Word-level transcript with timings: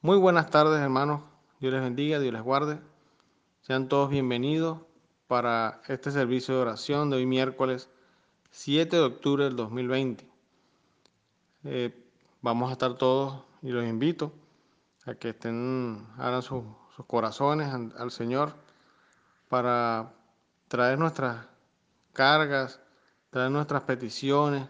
Muy 0.00 0.16
buenas 0.16 0.48
tardes, 0.48 0.78
hermanos. 0.78 1.22
Dios 1.58 1.72
les 1.72 1.82
bendiga, 1.82 2.20
Dios 2.20 2.32
les 2.32 2.42
guarde. 2.42 2.78
Sean 3.62 3.88
todos 3.88 4.08
bienvenidos 4.10 4.78
para 5.26 5.82
este 5.88 6.12
servicio 6.12 6.54
de 6.54 6.60
oración 6.60 7.10
de 7.10 7.16
hoy 7.16 7.26
miércoles 7.26 7.90
7 8.52 8.94
de 8.94 9.02
octubre 9.02 9.42
del 9.42 9.56
2020. 9.56 10.24
Eh, 11.64 12.10
vamos 12.42 12.70
a 12.70 12.74
estar 12.74 12.94
todos 12.94 13.42
y 13.60 13.70
los 13.70 13.84
invito 13.84 14.32
a 15.04 15.16
que 15.16 15.30
estén, 15.30 16.06
abran 16.16 16.42
sus, 16.42 16.62
corazones 17.08 17.68
al 17.96 18.10
Señor 18.12 18.54
para 19.48 20.12
traer 20.68 20.96
nuestras 21.00 21.44
cargas, 22.12 22.80
traer 23.30 23.50
nuestras 23.50 23.82
peticiones 23.82 24.68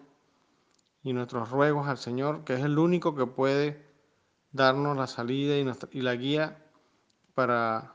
y 1.02 1.12
nuestros 1.12 1.50
ruegos 1.50 1.86
al 1.86 1.98
Señor, 1.98 2.44
que 2.44 2.54
es 2.54 2.60
el 2.64 2.78
único 2.78 3.14
que 3.14 3.26
puede 3.26 3.87
darnos 4.52 4.96
la 4.96 5.06
salida 5.06 5.56
y, 5.56 6.00
la 6.00 6.14
guía 6.14 6.64
para 7.34 7.94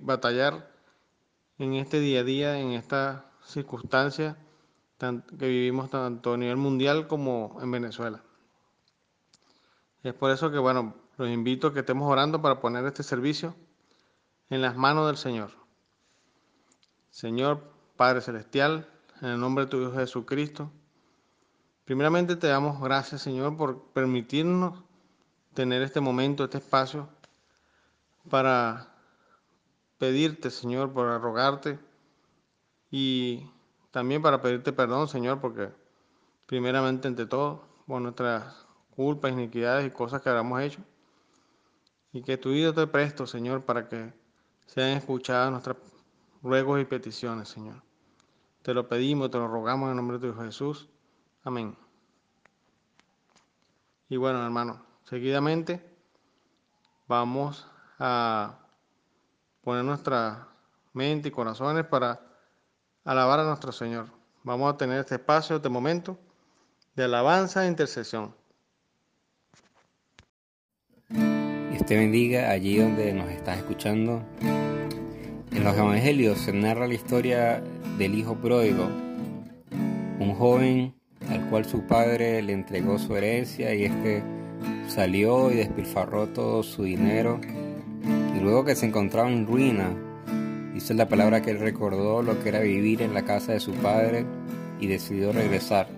batallar 0.00 0.70
en 1.58 1.74
este 1.74 2.00
día 2.00 2.20
a 2.20 2.24
día, 2.24 2.58
en 2.58 2.72
esta 2.72 3.30
circunstancia 3.44 4.36
que 4.98 5.46
vivimos 5.46 5.90
tanto 5.90 6.34
a 6.34 6.36
nivel 6.36 6.56
mundial 6.56 7.06
como 7.06 7.58
en 7.62 7.70
Venezuela. 7.70 8.22
Es 10.02 10.14
por 10.14 10.30
eso 10.30 10.50
que, 10.50 10.58
bueno, 10.58 10.94
los 11.16 11.28
invito 11.28 11.68
a 11.68 11.74
que 11.74 11.80
estemos 11.80 12.10
orando 12.10 12.40
para 12.40 12.60
poner 12.60 12.84
este 12.86 13.02
servicio 13.02 13.54
en 14.48 14.62
las 14.62 14.76
manos 14.76 15.06
del 15.06 15.16
Señor. 15.16 15.50
Señor 17.10 17.62
Padre 17.96 18.20
Celestial, 18.20 18.88
en 19.20 19.28
el 19.28 19.40
nombre 19.40 19.64
de 19.64 19.70
tu 19.70 19.80
Hijo 19.82 19.92
Jesucristo, 19.92 20.70
primeramente 21.84 22.36
te 22.36 22.46
damos 22.46 22.80
gracias, 22.80 23.22
Señor, 23.22 23.56
por 23.56 23.92
permitirnos 23.92 24.82
tener 25.54 25.82
este 25.82 26.00
momento, 26.00 26.44
este 26.44 26.58
espacio, 26.58 27.08
para 28.28 28.94
pedirte, 29.98 30.50
Señor, 30.50 30.92
para 30.92 31.18
rogarte 31.18 31.78
y 32.90 33.46
también 33.90 34.22
para 34.22 34.40
pedirte 34.40 34.72
perdón, 34.72 35.08
Señor, 35.08 35.40
porque 35.40 35.70
primeramente 36.46 37.08
ante 37.08 37.26
todo, 37.26 37.64
por 37.86 38.00
nuestras 38.00 38.66
culpas, 38.94 39.32
iniquidades 39.32 39.86
y 39.86 39.90
cosas 39.90 40.22
que 40.22 40.28
habíamos 40.28 40.60
hecho, 40.62 40.80
y 42.12 42.22
que 42.22 42.36
tu 42.36 42.50
vida 42.50 42.72
te 42.72 42.86
presto, 42.86 43.26
Señor, 43.26 43.64
para 43.64 43.88
que 43.88 44.12
sean 44.66 44.96
escuchadas 44.96 45.50
nuestras 45.50 45.76
ruegos 46.42 46.80
y 46.80 46.84
peticiones, 46.84 47.48
Señor. 47.48 47.82
Te 48.62 48.74
lo 48.74 48.88
pedimos, 48.88 49.30
te 49.30 49.38
lo 49.38 49.48
rogamos 49.48 49.86
en 49.86 49.90
el 49.90 49.96
nombre 49.96 50.18
de 50.18 50.28
tu 50.28 50.32
Hijo 50.32 50.44
Jesús. 50.44 50.88
Amén. 51.44 51.76
Y 54.08 54.16
bueno, 54.16 54.44
hermano, 54.44 54.84
Seguidamente 55.10 55.80
vamos 57.08 57.66
a 57.98 58.60
poner 59.60 59.82
nuestra 59.82 60.46
mente 60.92 61.26
y 61.26 61.30
corazones 61.32 61.84
para 61.84 62.20
alabar 63.04 63.40
a 63.40 63.44
nuestro 63.44 63.72
Señor. 63.72 64.06
Vamos 64.44 64.72
a 64.72 64.76
tener 64.76 65.00
este 65.00 65.16
espacio, 65.16 65.56
este 65.56 65.68
momento 65.68 66.16
de 66.94 67.02
alabanza 67.02 67.64
e 67.64 67.68
intercesión. 67.68 68.36
Dios 71.08 71.84
te 71.86 71.96
bendiga 71.96 72.48
allí 72.48 72.78
donde 72.78 73.12
nos 73.12 73.28
estás 73.30 73.58
escuchando. 73.58 74.22
En 74.40 75.64
los 75.64 75.76
evangelios 75.76 76.38
se 76.38 76.52
narra 76.52 76.86
la 76.86 76.94
historia 76.94 77.60
del 77.98 78.14
hijo 78.14 78.36
pródigo, 78.36 78.84
un 80.20 80.36
joven 80.38 80.94
al 81.28 81.50
cual 81.50 81.64
su 81.64 81.84
padre 81.88 82.40
le 82.42 82.52
entregó 82.52 82.96
su 82.96 83.16
herencia 83.16 83.74
y 83.74 83.86
este 83.86 84.22
Salió 85.00 85.50
y 85.50 85.56
despilfarró 85.56 86.26
todo 86.26 86.62
su 86.62 86.82
dinero 86.82 87.40
y 88.36 88.38
luego 88.38 88.66
que 88.66 88.76
se 88.76 88.84
encontraba 88.84 89.30
en 89.30 89.46
ruina, 89.46 89.96
dice 90.74 90.92
la 90.92 91.08
palabra 91.08 91.40
que 91.40 91.52
él 91.52 91.58
recordó 91.58 92.22
lo 92.22 92.42
que 92.42 92.50
era 92.50 92.60
vivir 92.60 93.00
en 93.00 93.14
la 93.14 93.24
casa 93.24 93.52
de 93.52 93.60
su 93.60 93.72
padre 93.72 94.26
y 94.78 94.88
decidió 94.88 95.32
regresar. 95.32 95.88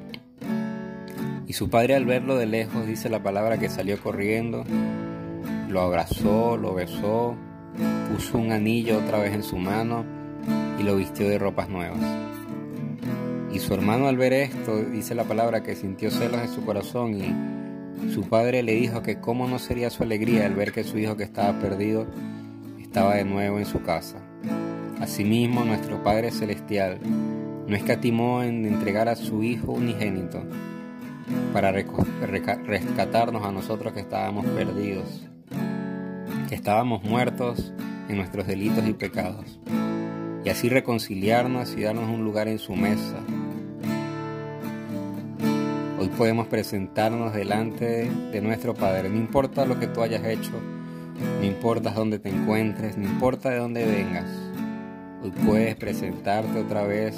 Y 1.49 1.53
su 1.53 1.69
padre 1.69 1.97
al 1.97 2.05
verlo 2.05 2.37
de 2.37 2.47
lejos 2.47 2.87
dice 2.87 3.09
la 3.09 3.25
palabra 3.25 3.59
que 3.59 3.69
salió 3.69 4.01
corriendo, 4.01 4.63
lo 5.69 5.81
abrazó, 5.81 6.57
lo 6.57 6.73
besó, 6.73 7.35
puso 8.09 8.39
un 8.39 8.53
anillo 8.53 8.99
otra 8.99 9.19
vez 9.19 9.35
en 9.35 9.43
su 9.43 9.57
mano 9.57 10.05
y 10.79 10.85
lo 10.85 10.95
vistió 10.95 11.29
de 11.29 11.41
ropas 11.41 11.69
nuevas. 11.69 11.99
Y 13.53 13.59
su 13.59 13.75
hermano 13.75 14.07
al 14.07 14.17
ver 14.17 14.33
esto 14.33 14.77
dice 14.77 15.17
la 15.17 15.25
palabra 15.25 15.65
que 15.65 15.75
sintió 15.75 16.09
celos 16.13 16.41
en 16.41 16.49
su 16.49 16.65
corazón 16.65 17.15
y 17.21 17.63
su 18.13 18.23
padre 18.29 18.63
le 18.63 18.75
dijo 18.75 19.03
que 19.03 19.21
cómo 19.21 19.47
no 19.47 19.59
sería 19.59 19.91
su 19.91 20.03
alegría 20.03 20.47
al 20.47 20.55
ver 20.55 20.73
que 20.73 20.85
su 20.85 20.99
hijo 20.99 21.17
que 21.17 21.25
estaba 21.25 21.59
perdido 21.59 22.07
estaba 22.81 23.15
de 23.15 23.25
nuevo 23.25 23.59
en 23.59 23.67
su 23.67 23.83
casa. 23.83 24.19
Asimismo, 25.01 25.65
nuestro 25.65 26.03
Padre 26.03 26.31
Celestial 26.31 26.99
no 27.67 27.75
escatimó 27.75 28.43
en 28.43 28.67
entregar 28.67 29.09
a 29.09 29.17
su 29.17 29.43
Hijo 29.43 29.73
unigénito 29.73 30.43
para 31.53 31.73
rescatarnos 31.73 33.45
a 33.45 33.51
nosotros 33.51 33.93
que 33.95 34.01
estábamos 34.01 34.45
perdidos, 34.47 35.29
que 36.49 36.55
estábamos 36.55 37.03
muertos 37.03 37.73
en 38.09 38.17
nuestros 38.17 38.47
delitos 38.47 38.87
y 38.87 38.93
pecados, 38.93 39.59
y 40.45 40.51
así 40.51 40.69
reconciliarnos 40.69 41.75
y 41.77 41.83
darnos 41.83 42.11
un 42.11 42.25
lugar 42.25 42.49
en 42.49 42.59
su 42.59 42.75
mesa 42.75 43.21
podemos 46.17 46.47
presentarnos 46.47 47.33
delante 47.33 48.11
de 48.33 48.41
nuestro 48.41 48.75
Padre. 48.75 49.09
No 49.09 49.17
importa 49.17 49.65
lo 49.65 49.79
que 49.79 49.87
tú 49.87 50.03
hayas 50.03 50.25
hecho, 50.25 50.53
no 51.41 51.45
importa 51.45 51.91
dónde 51.91 52.19
te 52.19 52.29
encuentres, 52.29 52.97
no 52.97 53.07
importa 53.07 53.51
de 53.51 53.59
dónde 53.59 53.85
vengas. 53.85 54.27
Hoy 55.23 55.33
puedes 55.47 55.77
presentarte 55.77 56.61
otra 56.61 56.85
vez 56.85 57.17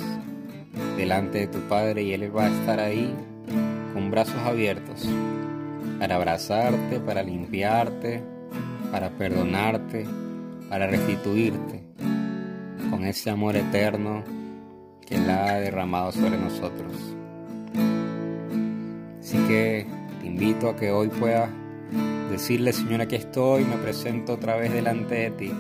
delante 0.96 1.40
de 1.40 1.46
tu 1.46 1.60
Padre 1.60 2.02
y 2.02 2.12
Él 2.12 2.34
va 2.36 2.44
a 2.44 2.48
estar 2.48 2.80
ahí 2.80 3.14
con 3.92 4.10
brazos 4.10 4.38
abiertos 4.44 5.08
para 5.98 6.16
abrazarte, 6.16 7.00
para 7.00 7.22
limpiarte, 7.22 8.22
para 8.90 9.10
perdonarte, 9.10 10.06
para 10.68 10.86
restituirte 10.86 11.82
con 12.90 13.04
ese 13.04 13.30
amor 13.30 13.56
eterno 13.56 14.22
que 15.06 15.16
Él 15.16 15.28
ha 15.30 15.54
derramado 15.54 16.12
sobre 16.12 16.36
nosotros. 16.36 17.16
Así 19.34 19.48
que 19.48 19.84
te 20.20 20.28
invito 20.28 20.68
a 20.68 20.76
que 20.76 20.92
hoy 20.92 21.08
puedas 21.08 21.50
decirle, 22.30 22.72
Señor, 22.72 23.00
aquí 23.00 23.16
estoy, 23.16 23.64
me 23.64 23.76
presento 23.78 24.34
otra 24.34 24.54
vez 24.54 24.72
delante 24.72 25.16
de 25.16 25.30
ti. 25.32 25.52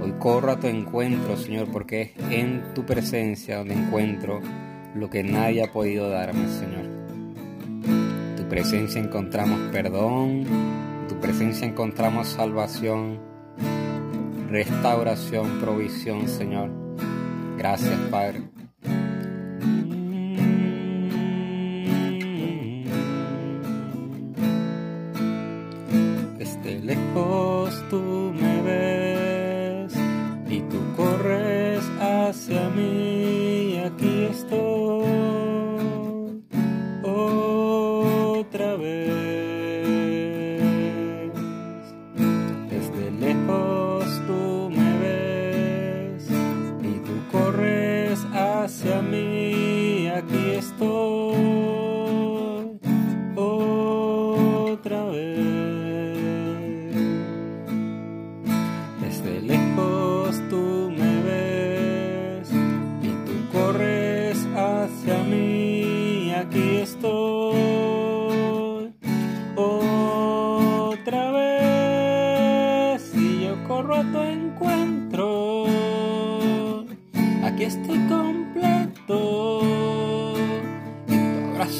Hoy 0.00 0.12
corro 0.20 0.52
a 0.52 0.60
tu 0.60 0.68
encuentro, 0.68 1.36
Señor, 1.36 1.66
porque 1.72 2.02
es 2.02 2.10
en 2.30 2.72
tu 2.72 2.86
presencia 2.86 3.58
donde 3.58 3.74
encuentro 3.74 4.40
lo 4.94 5.10
que 5.10 5.24
nadie 5.24 5.64
ha 5.64 5.72
podido 5.72 6.08
darme, 6.08 6.46
Señor. 6.48 6.84
En 7.88 8.36
tu 8.36 8.48
presencia 8.48 9.02
encontramos 9.02 9.58
perdón, 9.72 10.44
en 10.46 11.08
tu 11.08 11.16
presencia 11.16 11.66
encontramos 11.66 12.28
salvación, 12.28 13.18
restauración, 14.48 15.58
provisión, 15.58 16.28
Señor. 16.28 16.70
Gracias, 17.58 17.98
Padre. 18.12 18.42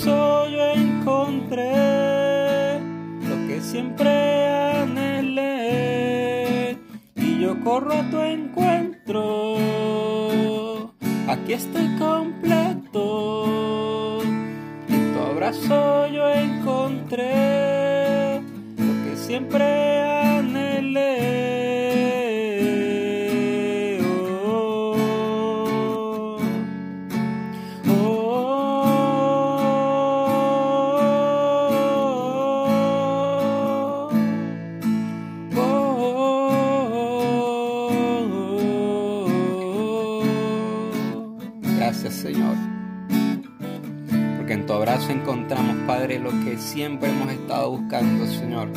yo 0.03 0.71
encontré 0.75 1.71
lo 3.29 3.47
que 3.47 3.61
siempre 3.61 4.49
anhelé 4.83 6.77
y 7.17 7.39
yo 7.41 7.61
corro 7.63 7.93
a 7.95 8.11
tu 8.11 8.19
encuentro. 8.21 9.57
Aquí 11.29 11.53
estoy 11.53 11.87
completo. 11.99 13.03
En 14.89 15.15
tu 15.15 15.21
abrazo 15.21 16.07
yo 16.09 16.29
encontré 16.31 17.33
lo 18.77 19.05
que 19.05 19.17
siempre 19.17 20.04
siempre 46.65 47.11
hemos 47.11 47.31
estado 47.31 47.71
buscando, 47.71 48.27
Señor. 48.27 48.69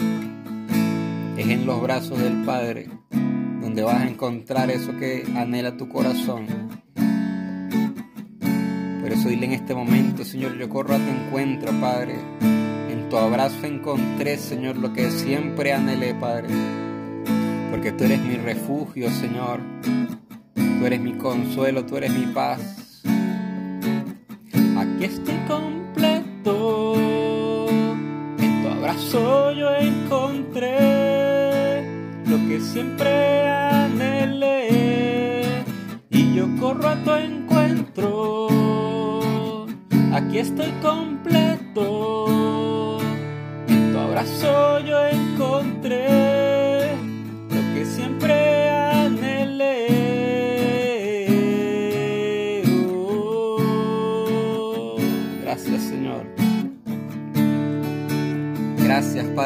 Es 1.37 1.47
en 1.47 1.65
los 1.65 1.81
brazos 1.81 2.19
del 2.19 2.43
Padre 2.43 2.89
donde 3.61 3.81
vas 3.81 4.01
a 4.01 4.07
encontrar 4.07 4.69
eso 4.69 4.95
que 4.97 5.25
anhela 5.35 5.77
tu 5.77 5.87
corazón. 5.87 6.47
Por 9.01 9.11
eso 9.11 9.29
dile 9.29 9.45
en 9.45 9.53
este 9.53 9.73
momento, 9.73 10.25
Señor, 10.25 10.57
yo 10.57 10.67
corro 10.67 10.95
a 10.95 10.97
tu 10.97 11.09
encuentro, 11.09 11.71
Padre. 11.79 12.15
En 12.91 13.07
tu 13.09 13.17
abrazo 13.17 13.65
encontré, 13.65 14.37
Señor, 14.37 14.77
lo 14.77 14.91
que 14.91 15.09
siempre 15.09 15.71
anhelé, 15.71 16.13
Padre. 16.13 16.49
Porque 17.71 17.93
tú 17.93 18.03
eres 18.03 18.21
mi 18.21 18.35
refugio, 18.35 19.09
Señor. 19.09 19.61
Tú 20.55 20.85
eres 20.85 20.99
mi 20.99 21.13
consuelo, 21.13 21.85
tú 21.85 21.97
eres 21.97 22.11
mi 22.11 22.25
paz. 22.33 23.01
Aquí 24.75 25.05
estoy 25.05 25.35
completo. 25.47 25.76
Abrazo 29.07 29.51
yo 29.53 29.73
encontré 29.73 30.75
lo 32.25 32.35
que 32.49 32.59
siempre 32.59 33.47
anhelé. 33.47 34.65
Y 36.09 36.35
yo 36.35 36.47
corro 36.59 36.89
a 36.89 37.01
tu 37.05 37.13
encuentro. 37.13 38.47
Aquí 40.11 40.39
estoy 40.39 40.71
completo. 40.81 42.27
En 43.69 43.93
tu 43.93 43.97
abrazo 43.97 44.79
yo 44.79 45.05
encontré 45.05 46.46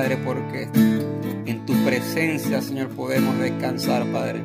Padre 0.01 0.17
porque 0.17 0.67
en 1.45 1.63
tu 1.67 1.73
presencia 1.85 2.59
Señor 2.59 2.89
podemos 2.89 3.37
descansar 3.37 4.03
Padre. 4.11 4.41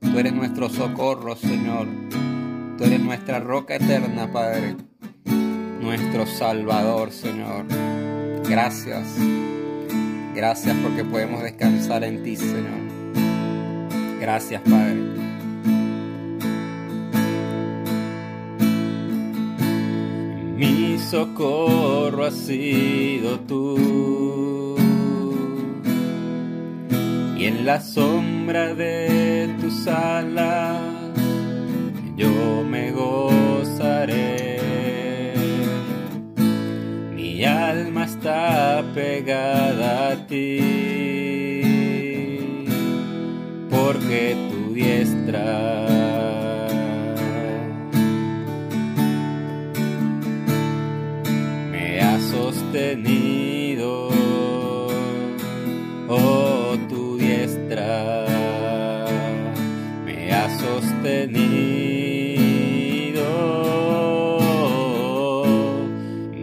Tú 0.00 0.20
eres 0.20 0.32
nuestro 0.34 0.68
socorro 0.68 1.34
Señor. 1.34 1.88
Tú 2.78 2.84
eres 2.84 3.00
nuestra 3.00 3.40
roca 3.40 3.74
eterna 3.74 4.30
Padre. 4.32 4.76
Nuestro 5.80 6.26
Salvador 6.26 7.10
Señor. 7.10 7.64
Gracias. 8.48 9.16
Gracias 10.32 10.76
porque 10.80 11.02
podemos 11.02 11.42
descansar 11.42 12.04
en 12.04 12.22
ti 12.22 12.36
Señor. 12.36 12.86
Gracias 14.20 14.62
Padre. 14.62 15.25
Socorro 21.10 22.24
ha 22.24 22.30
sido 22.30 23.38
tú. 23.40 24.76
Y 27.38 27.44
en 27.44 27.64
la 27.64 27.80
sombra 27.80 28.74
de 28.74 29.54
tus 29.60 29.86
alas 29.86 30.80
yo 32.16 32.64
me 32.68 32.90
gozaré. 32.90 34.56
Mi 37.14 37.44
alma 37.44 38.04
está 38.04 38.84
pegada 38.94 40.12
a 40.12 40.26
ti. 40.26 40.60
Porque 43.70 44.34
tu 44.50 44.74
diestra 44.74 45.85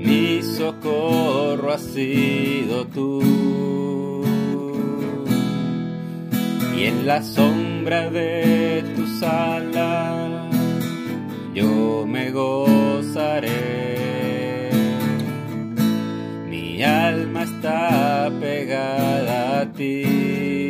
mi 0.06 0.42
socorro 0.42 1.74
ha 1.74 1.77
sido 1.77 2.86
tú. 2.88 3.21
Y 6.77 6.86
en 6.86 7.06
la 7.06 7.21
sombra 7.21 8.10
de 8.10 8.83
tus 8.95 9.21
alas 9.24 10.56
yo 11.54 12.06
me 12.07 12.31
gozaré. 12.31 13.50
Mi 16.50 16.83
alma 16.83 17.44
está 17.44 18.31
pegada 18.39 19.62
a 19.62 19.71
ti, 19.71 20.62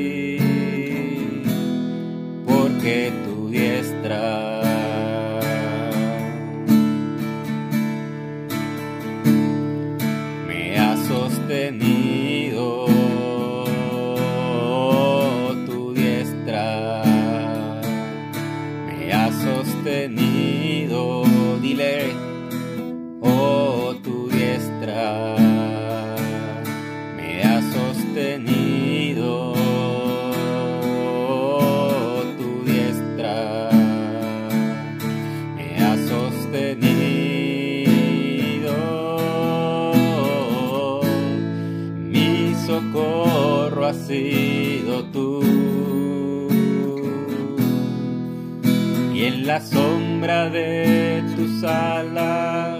de 50.34 51.24
tus 51.36 51.63
alas 51.63 52.80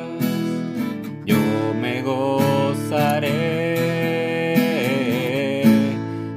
yo 1.26 1.38
me 1.80 2.02
gozaré. 2.02 3.32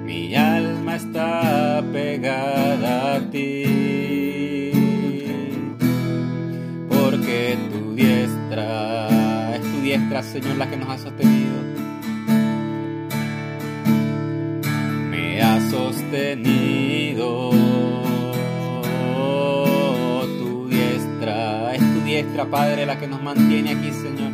Mi 0.04 0.34
alma 0.34 0.96
está 0.96 1.82
pegada 1.92 3.16
a 3.16 3.20
ti. 3.30 4.72
Porque 6.88 7.56
tu 7.70 7.94
diestra 7.94 9.56
es 9.56 9.62
tu 9.62 9.80
diestra, 9.80 10.22
Señor, 10.22 10.56
la 10.56 10.68
que 10.70 10.76
nos 10.76 10.90
ha 10.90 10.98
sostenido. 10.98 11.56
Me 15.10 15.40
ha 15.40 15.60
sostenido. 15.70 16.65
Padre, 22.50 22.86
la 22.86 22.98
que 22.98 23.06
nos 23.06 23.22
mantiene 23.22 23.72
aquí, 23.72 23.90
Señor. 23.90 24.30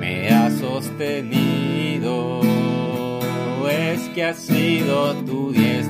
Me 0.00 0.28
ha 0.28 0.50
sostenido, 0.50 2.40
es 3.70 4.08
que 4.10 4.24
ha 4.24 4.34
sido 4.34 5.14
tu 5.24 5.52
diestra 5.52 5.85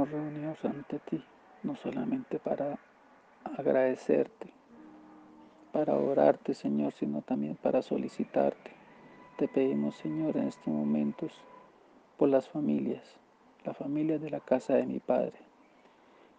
estamos 0.00 0.12
reunidos 0.12 0.64
ante 0.64 0.98
ti, 0.98 1.22
no 1.62 1.76
solamente 1.76 2.38
para 2.38 2.78
agradecerte, 3.58 4.50
para 5.72 5.94
orarte, 5.94 6.54
Señor, 6.54 6.94
sino 6.94 7.20
también 7.20 7.56
para 7.56 7.82
solicitarte. 7.82 8.70
Te 9.36 9.46
pedimos, 9.46 9.96
Señor, 9.96 10.38
en 10.38 10.48
estos 10.48 10.68
momentos 10.68 11.32
por 12.16 12.30
las 12.30 12.48
familias, 12.48 13.02
la 13.62 13.74
familia 13.74 14.18
de 14.18 14.30
la 14.30 14.40
casa 14.40 14.72
de 14.74 14.86
mi 14.86 15.00
Padre, 15.00 15.36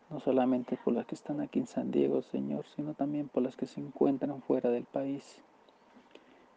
no 0.10 0.20
solamente 0.20 0.80
por 0.84 0.96
las 0.96 1.06
que 1.06 1.14
están 1.14 1.40
aquí 1.40 1.60
en 1.60 1.68
San 1.68 1.92
Diego, 1.92 2.24
Señor, 2.24 2.66
sino 2.76 2.96
también 2.96 3.28
por 3.28 3.44
las 3.44 3.56
que 3.56 3.68
se 3.68 3.80
encuentran 3.80 4.42
fuera 4.42 4.72
del 4.72 4.86
país. 4.86 5.44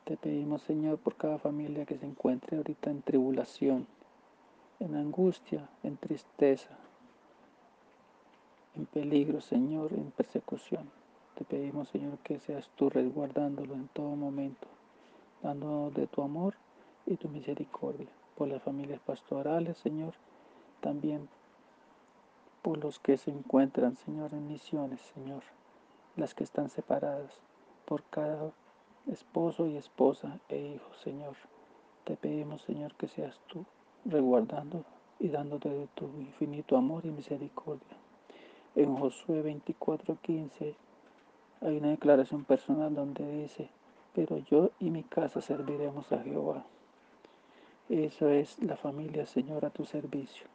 Te 0.04 0.16
pedimos, 0.16 0.62
Señor, 0.62 0.96
por 0.96 1.16
cada 1.16 1.38
familia 1.38 1.84
que 1.84 1.98
se 1.98 2.06
encuentre 2.06 2.56
ahorita 2.56 2.90
en 2.90 3.02
tribulación, 3.02 3.86
en 4.80 4.96
angustia, 4.96 5.68
en 5.82 5.98
tristeza, 5.98 6.78
en 8.76 8.86
peligro, 8.86 9.40
Señor, 9.40 9.92
en 9.92 10.10
persecución. 10.10 10.90
Te 11.36 11.44
pedimos, 11.44 11.88
Señor, 11.88 12.18
que 12.18 12.38
seas 12.38 12.70
tú 12.76 12.90
resguardándolo 12.90 13.74
en 13.74 13.88
todo 13.88 14.14
momento, 14.16 14.68
dándonos 15.42 15.94
de 15.94 16.06
tu 16.06 16.22
amor 16.22 16.54
y 17.06 17.16
tu 17.16 17.28
misericordia 17.28 18.08
por 18.36 18.48
las 18.48 18.62
familias 18.62 19.00
pastorales, 19.00 19.78
Señor, 19.78 20.14
también 20.80 21.28
por 22.62 22.78
los 22.78 22.98
que 22.98 23.16
se 23.16 23.30
encuentran, 23.30 23.96
Señor, 23.96 24.32
en 24.32 24.48
misiones, 24.48 25.00
Señor, 25.14 25.42
las 26.16 26.34
que 26.34 26.44
están 26.44 26.68
separadas, 26.70 27.38
por 27.84 28.02
cada 28.04 28.50
esposo 29.06 29.66
y 29.66 29.76
esposa 29.76 30.40
e 30.48 30.58
hijo, 30.58 30.94
Señor. 31.02 31.36
Te 32.04 32.16
pedimos, 32.16 32.62
Señor, 32.62 32.94
que 32.94 33.08
seas 33.08 33.38
tú 33.46 33.64
resguardando 34.04 34.84
y 35.18 35.28
dándote 35.28 35.68
de 35.68 35.86
tu 35.88 36.06
infinito 36.20 36.76
amor 36.76 37.04
y 37.06 37.10
misericordia. 37.10 38.03
En 38.76 38.96
Josué 38.96 39.42
24:15 39.42 40.74
hay 41.60 41.76
una 41.76 41.90
declaración 41.90 42.44
personal 42.44 42.94
donde 42.94 43.42
dice, 43.42 43.70
pero 44.14 44.38
yo 44.38 44.70
y 44.80 44.90
mi 44.90 45.04
casa 45.04 45.40
serviremos 45.40 46.10
a 46.12 46.18
Jehová. 46.18 46.64
Eso 47.88 48.28
es 48.30 48.60
la 48.62 48.76
familia, 48.76 49.26
Señor, 49.26 49.64
a 49.64 49.70
tu 49.70 49.84
servicio. 49.84 50.46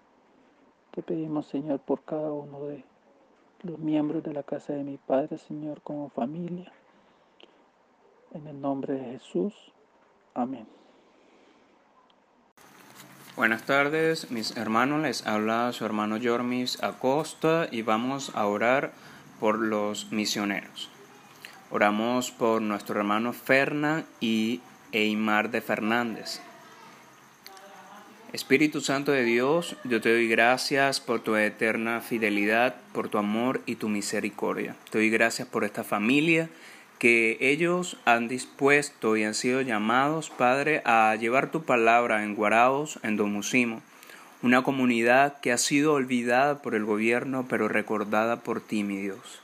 Te 0.91 1.01
pedimos, 1.01 1.47
Señor, 1.47 1.79
por 1.79 2.03
cada 2.03 2.31
uno 2.31 2.65
de 2.65 2.83
los 3.61 3.79
miembros 3.79 4.23
de 4.23 4.33
la 4.33 4.43
casa 4.43 4.73
de 4.73 4.83
mi 4.83 4.97
Padre, 4.97 5.37
Señor, 5.37 5.81
como 5.81 6.09
familia. 6.09 6.71
En 8.33 8.47
el 8.47 8.59
nombre 8.59 8.95
de 8.95 9.11
Jesús. 9.11 9.71
Amén. 10.33 10.78
Buenas 13.35 13.63
tardes, 13.63 14.31
mis 14.31 14.57
hermanos. 14.57 15.01
Les 15.01 15.25
habla 15.25 15.71
su 15.71 15.85
hermano 15.85 16.17
Jormis 16.21 16.81
Acosta 16.83 17.69
y 17.71 17.83
vamos 17.83 18.31
a 18.35 18.45
orar 18.45 18.91
por 19.39 19.59
los 19.59 20.11
misioneros. 20.11 20.89
Oramos 21.69 22.31
por 22.31 22.61
nuestro 22.61 22.99
hermano 22.99 23.31
Ferna 23.31 24.03
y 24.19 24.59
Eimar 24.91 25.51
de 25.51 25.61
Fernández. 25.61 26.41
Espíritu 28.33 28.81
Santo 28.81 29.11
de 29.11 29.23
Dios, 29.23 29.75
yo 29.85 30.01
te 30.01 30.11
doy 30.11 30.27
gracias 30.27 30.99
por 30.99 31.21
tu 31.21 31.35
eterna 31.35 32.01
fidelidad, 32.01 32.75
por 32.93 33.09
tu 33.09 33.17
amor 33.17 33.61
y 33.65 33.75
tu 33.75 33.89
misericordia. 33.89 34.75
Te 34.91 34.97
doy 34.97 35.09
gracias 35.09 35.47
por 35.47 35.63
esta 35.63 35.83
familia 35.83 36.49
que 36.99 37.37
ellos 37.39 37.97
han 38.05 38.27
dispuesto 38.27 39.17
y 39.17 39.23
han 39.23 39.33
sido 39.33 39.61
llamados, 39.61 40.29
Padre, 40.29 40.81
a 40.85 41.15
llevar 41.15 41.49
tu 41.49 41.63
palabra 41.63 42.23
en 42.23 42.35
Guaraos, 42.35 42.99
en 43.01 43.17
Domusimo, 43.17 43.81
una 44.43 44.61
comunidad 44.61 45.39
que 45.39 45.51
ha 45.51 45.57
sido 45.57 45.93
olvidada 45.93 46.61
por 46.61 46.75
el 46.75 46.85
gobierno, 46.85 47.47
pero 47.49 47.67
recordada 47.67 48.41
por 48.41 48.61
ti, 48.61 48.83
mi 48.83 48.97
Dios. 48.97 49.41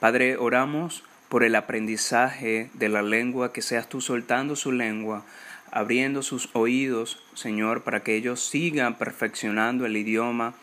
Padre, 0.00 0.36
oramos 0.36 1.04
por 1.28 1.44
el 1.44 1.54
aprendizaje 1.54 2.70
de 2.74 2.88
la 2.88 3.02
lengua, 3.02 3.52
que 3.52 3.62
seas 3.62 3.88
tú 3.88 4.00
soltando 4.00 4.56
su 4.56 4.72
lengua 4.72 5.24
abriendo 5.76 6.22
sus 6.22 6.48
oídos, 6.54 7.22
Señor, 7.34 7.82
para 7.82 8.00
que 8.00 8.16
ellos 8.16 8.40
sigan 8.40 8.96
perfeccionando 8.96 9.84
el 9.84 9.96
idioma. 9.96 10.54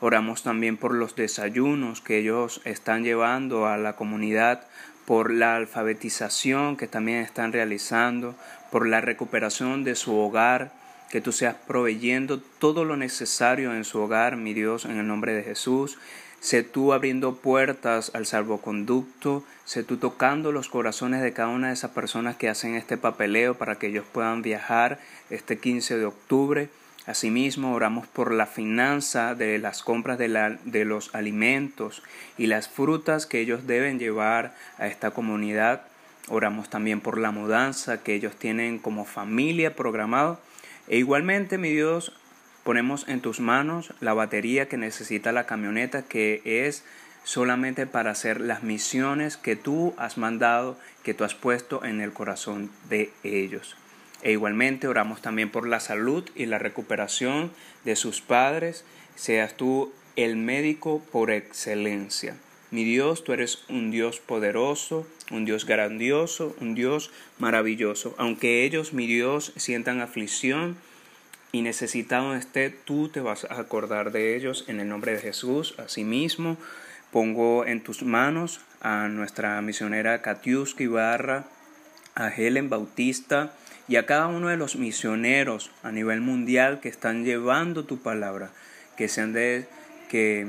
Oramos 0.00 0.42
también 0.42 0.76
por 0.76 0.94
los 0.94 1.16
desayunos 1.16 2.00
que 2.00 2.18
ellos 2.18 2.60
están 2.64 3.02
llevando 3.02 3.66
a 3.66 3.78
la 3.78 3.96
comunidad, 3.96 4.66
por 5.08 5.32
la 5.32 5.56
alfabetización 5.56 6.76
que 6.76 6.86
también 6.86 7.20
están 7.20 7.54
realizando, 7.54 8.34
por 8.70 8.86
la 8.86 9.00
recuperación 9.00 9.82
de 9.82 9.94
su 9.94 10.14
hogar, 10.14 10.70
que 11.08 11.22
tú 11.22 11.32
seas 11.32 11.56
proveyendo 11.66 12.40
todo 12.40 12.84
lo 12.84 12.94
necesario 12.98 13.74
en 13.74 13.84
su 13.84 14.00
hogar, 14.00 14.36
mi 14.36 14.52
Dios, 14.52 14.84
en 14.84 14.98
el 14.98 15.06
nombre 15.06 15.32
de 15.32 15.44
Jesús. 15.44 15.96
Sé 16.40 16.62
tú 16.62 16.92
abriendo 16.92 17.36
puertas 17.36 18.10
al 18.14 18.26
salvoconducto, 18.26 19.44
sé 19.64 19.82
tú 19.82 19.96
tocando 19.96 20.52
los 20.52 20.68
corazones 20.68 21.22
de 21.22 21.32
cada 21.32 21.48
una 21.48 21.68
de 21.68 21.72
esas 21.72 21.92
personas 21.92 22.36
que 22.36 22.50
hacen 22.50 22.74
este 22.74 22.98
papeleo 22.98 23.54
para 23.54 23.76
que 23.76 23.86
ellos 23.86 24.04
puedan 24.12 24.42
viajar 24.42 24.98
este 25.30 25.56
15 25.56 25.96
de 25.96 26.04
octubre. 26.04 26.68
Asimismo, 27.08 27.74
oramos 27.74 28.06
por 28.06 28.32
la 28.32 28.46
finanza 28.46 29.34
de 29.34 29.58
las 29.58 29.82
compras 29.82 30.18
de, 30.18 30.28
la, 30.28 30.58
de 30.64 30.84
los 30.84 31.12
alimentos 31.14 32.04
y 32.36 32.46
las 32.46 32.68
frutas 32.68 33.26
que 33.26 33.40
ellos 33.40 33.66
deben 33.66 33.98
llevar 33.98 34.54
a 34.78 34.86
esta 34.86 35.10
comunidad. 35.10 35.82
Oramos 36.28 36.70
también 36.70 37.00
por 37.00 37.18
la 37.18 37.32
mudanza 37.32 38.04
que 38.04 38.14
ellos 38.14 38.36
tienen 38.36 38.78
como 38.78 39.04
familia 39.04 39.74
programado. 39.74 40.38
E 40.86 40.98
igualmente, 40.98 41.58
mi 41.58 41.70
Dios, 41.70 42.12
Ponemos 42.68 43.08
en 43.08 43.22
tus 43.22 43.40
manos 43.40 43.94
la 44.00 44.12
batería 44.12 44.68
que 44.68 44.76
necesita 44.76 45.32
la 45.32 45.46
camioneta 45.46 46.02
que 46.02 46.42
es 46.44 46.84
solamente 47.24 47.86
para 47.86 48.10
hacer 48.10 48.42
las 48.42 48.62
misiones 48.62 49.38
que 49.38 49.56
tú 49.56 49.94
has 49.96 50.18
mandado, 50.18 50.76
que 51.02 51.14
tú 51.14 51.24
has 51.24 51.34
puesto 51.34 51.82
en 51.82 52.02
el 52.02 52.12
corazón 52.12 52.70
de 52.90 53.10
ellos. 53.22 53.74
E 54.22 54.32
igualmente 54.32 54.88
oramos 54.88 55.22
también 55.22 55.50
por 55.50 55.66
la 55.66 55.80
salud 55.80 56.28
y 56.34 56.46
la 56.46 56.58
recuperación 56.58 57.52
de 57.84 57.96
sus 57.96 58.20
padres. 58.20 58.84
Seas 59.14 59.56
tú 59.56 59.92
el 60.16 60.36
médico 60.36 61.02
por 61.12 61.30
excelencia. 61.30 62.36
Mi 62.70 62.84
Dios, 62.84 63.24
tú 63.24 63.32
eres 63.32 63.64
un 63.68 63.90
Dios 63.90 64.20
poderoso, 64.20 65.06
un 65.30 65.44
Dios 65.44 65.64
grandioso, 65.64 66.54
un 66.60 66.74
Dios 66.74 67.10
maravilloso. 67.38 68.14
Aunque 68.18 68.64
ellos, 68.64 68.92
mi 68.92 69.06
Dios, 69.06 69.52
sientan 69.56 70.00
aflicción, 70.00 70.76
y 71.50 71.62
necesitado 71.62 72.34
esté, 72.34 72.68
tú 72.68 73.08
te 73.08 73.20
vas 73.20 73.44
a 73.44 73.58
acordar 73.58 74.12
de 74.12 74.36
ellos 74.36 74.64
en 74.68 74.80
el 74.80 74.88
nombre 74.88 75.12
de 75.12 75.20
Jesús. 75.20 75.74
Asimismo, 75.78 76.58
pongo 77.10 77.64
en 77.64 77.82
tus 77.82 78.02
manos 78.02 78.60
a 78.82 79.08
nuestra 79.08 79.60
misionera 79.62 80.20
Katiuska 80.20 80.82
Ibarra, 80.82 81.46
a 82.14 82.28
Helen 82.28 82.68
Bautista 82.68 83.54
y 83.88 83.96
a 83.96 84.06
cada 84.06 84.26
uno 84.26 84.48
de 84.48 84.56
los 84.56 84.76
misioneros 84.76 85.70
a 85.82 85.90
nivel 85.90 86.20
mundial 86.20 86.80
que 86.80 86.90
están 86.90 87.24
llevando 87.24 87.84
tu 87.84 87.98
palabra, 87.98 88.50
que 88.96 89.08
sean 89.08 89.32
de 89.32 89.66
que 90.10 90.46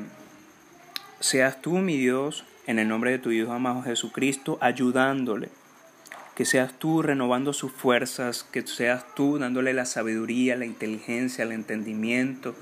seas 1.20 1.62
tú, 1.62 1.78
mi 1.80 1.98
Dios, 1.98 2.46
en 2.68 2.80
el 2.80 2.88
nombre 2.88 3.12
de 3.12 3.20
tu 3.20 3.32
Hijo 3.32 3.52
amado 3.52 3.82
Jesucristo, 3.82 4.58
ayudándole. 4.62 5.50
Que 6.36 6.46
seas 6.46 6.74
tú 6.80 7.02
renovando 7.02 7.52
sus 7.52 7.72
fuerzas, 7.72 8.46
que 8.52 8.66
seas 8.66 9.06
tú 9.16 9.38
dándole 9.38 9.74
la 9.74 9.86
sabiduría, 9.86 10.56
la 10.56 10.66
inteligencia, 10.66 11.44
el 11.44 11.52
entendimiento, 11.52 12.56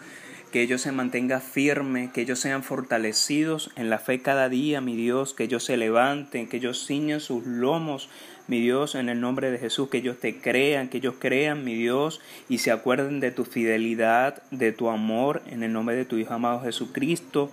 que 0.52 0.62
ellos 0.62 0.82
se 0.82 0.92
mantengan 0.92 1.42
firmes, 1.42 2.12
que 2.12 2.22
ellos 2.22 2.40
sean 2.40 2.64
fortalecidos 2.64 3.72
en 3.76 3.90
la 3.90 4.00
fe 4.00 4.22
cada 4.22 4.50
día, 4.50 4.82
mi 4.82 4.96
Dios, 4.96 5.34
que 5.34 5.44
ellos 5.44 5.64
se 5.64 5.78
levanten, 5.78 6.48
que 6.48 6.58
ellos 6.58 6.88
ciñan 6.88 7.20
sus 7.20 7.46
lomos, 7.46 8.10
mi 8.48 8.62
Dios, 8.62 8.96
en 8.96 9.10
el 9.10 9.20
nombre 9.22 9.52
de 9.52 9.58
Jesús, 9.58 9.90
que 9.90 9.98
ellos 9.98 10.20
te 10.20 10.40
crean, 10.40 10.90
que 10.90 10.98
ellos 10.98 11.16
crean, 11.20 11.64
mi 11.64 11.76
Dios, 11.76 12.22
y 12.50 12.60
se 12.60 12.72
acuerden 12.72 13.20
de 13.20 13.32
tu 13.32 13.46
fidelidad, 13.46 14.42
de 14.52 14.72
tu 14.72 14.90
amor, 14.90 15.42
en 15.48 15.64
el 15.64 15.74
nombre 15.74 15.96
de 15.96 16.06
tu 16.06 16.18
Hijo 16.18 16.34
amado 16.34 16.62
Jesucristo. 16.62 17.52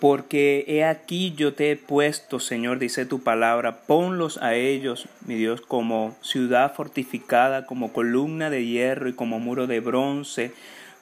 Porque 0.00 0.64
he 0.66 0.84
aquí 0.84 1.32
yo 1.36 1.54
te 1.54 1.70
he 1.70 1.76
puesto, 1.76 2.40
Señor, 2.40 2.78
dice 2.78 3.06
tu 3.06 3.22
palabra, 3.22 3.86
ponlos 3.86 4.38
a 4.38 4.54
ellos, 4.54 5.08
mi 5.26 5.34
Dios, 5.34 5.60
como 5.60 6.16
ciudad 6.20 6.74
fortificada, 6.74 7.64
como 7.64 7.92
columna 7.92 8.50
de 8.50 8.66
hierro 8.66 9.08
y 9.08 9.14
como 9.14 9.38
muro 9.38 9.66
de 9.66 9.80
bronce, 9.80 10.52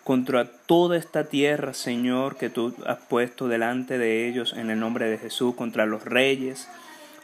contra 0.04 0.44
toda 0.44 0.96
esta 0.96 1.24
tierra, 1.24 1.74
Señor, 1.74 2.36
que 2.36 2.50
tú 2.50 2.74
has 2.86 2.98
puesto 2.98 3.48
delante 3.48 3.98
de 3.98 4.28
ellos 4.28 4.54
en 4.56 4.70
el 4.70 4.80
nombre 4.80 5.08
de 5.08 5.18
Jesús, 5.18 5.54
contra 5.54 5.86
los 5.86 6.04
reyes, 6.04 6.68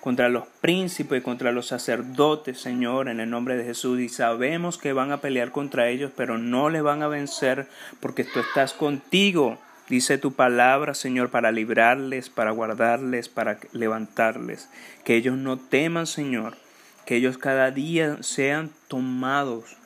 contra 0.08 0.30
los 0.30 0.46
príncipes, 0.62 1.22
contra 1.22 1.52
los 1.52 1.66
sacerdotes, 1.66 2.58
Señor, 2.58 3.10
en 3.10 3.20
el 3.20 3.28
nombre 3.28 3.58
de 3.58 3.64
Jesús. 3.64 4.00
Y 4.00 4.08
sabemos 4.08 4.78
que 4.78 4.94
van 4.94 5.12
a 5.12 5.20
pelear 5.20 5.52
contra 5.52 5.90
ellos, 5.90 6.12
pero 6.16 6.38
no 6.38 6.70
le 6.70 6.80
van 6.80 7.02
a 7.02 7.08
vencer 7.08 7.66
porque 8.00 8.24
tú 8.24 8.40
estás 8.40 8.72
contigo. 8.72 9.58
Dice 9.90 10.16
tu 10.16 10.32
palabra, 10.32 10.94
Señor, 10.94 11.28
para 11.28 11.52
librarles, 11.52 12.30
para 12.30 12.52
guardarles, 12.52 13.28
para 13.28 13.58
levantarles. 13.72 14.70
Que 15.04 15.14
ellos 15.14 15.36
no 15.36 15.58
teman, 15.58 16.06
Señor. 16.06 16.56
Que 17.04 17.16
ellos 17.16 17.36
cada 17.36 17.70
día 17.70 18.16
sean 18.22 18.70
tomados 18.88 19.76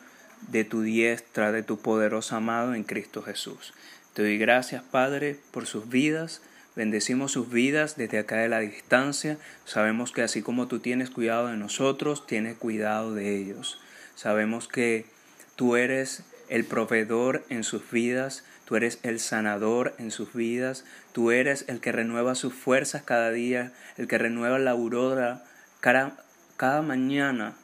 de 0.52 0.62
tu 0.62 0.82
diestra, 0.82 1.50
de 1.50 1.64
tu 1.64 1.78
poderoso 1.78 2.36
amado 2.36 2.74
en 2.74 2.84
Cristo 2.84 3.22
Jesús. 3.22 3.74
Te 4.14 4.22
doy 4.22 4.38
gracias, 4.38 4.84
Padre, 4.84 5.40
por 5.50 5.66
sus 5.66 5.88
vidas. 5.88 6.42
Bendecimos 6.74 7.32
sus 7.32 7.50
vidas 7.50 7.96
desde 7.96 8.18
acá 8.18 8.36
de 8.36 8.48
la 8.48 8.60
distancia. 8.60 9.36
Sabemos 9.66 10.10
que 10.10 10.22
así 10.22 10.40
como 10.40 10.68
tú 10.68 10.78
tienes 10.78 11.10
cuidado 11.10 11.48
de 11.48 11.56
nosotros, 11.58 12.26
tienes 12.26 12.56
cuidado 12.56 13.14
de 13.14 13.36
ellos. 13.36 13.78
Sabemos 14.14 14.68
que 14.68 15.04
tú 15.54 15.76
eres 15.76 16.24
el 16.48 16.64
proveedor 16.64 17.44
en 17.50 17.62
sus 17.62 17.90
vidas, 17.90 18.44
tú 18.64 18.76
eres 18.76 19.00
el 19.02 19.20
sanador 19.20 19.94
en 19.98 20.10
sus 20.10 20.32
vidas, 20.32 20.84
tú 21.12 21.30
eres 21.30 21.66
el 21.68 21.80
que 21.80 21.92
renueva 21.92 22.34
sus 22.34 22.54
fuerzas 22.54 23.02
cada 23.02 23.30
día, 23.30 23.72
el 23.98 24.08
que 24.08 24.16
renueva 24.16 24.58
la 24.58 24.70
aurora 24.70 25.44
cada, 25.80 26.24
cada 26.56 26.80
mañana. 26.80 27.54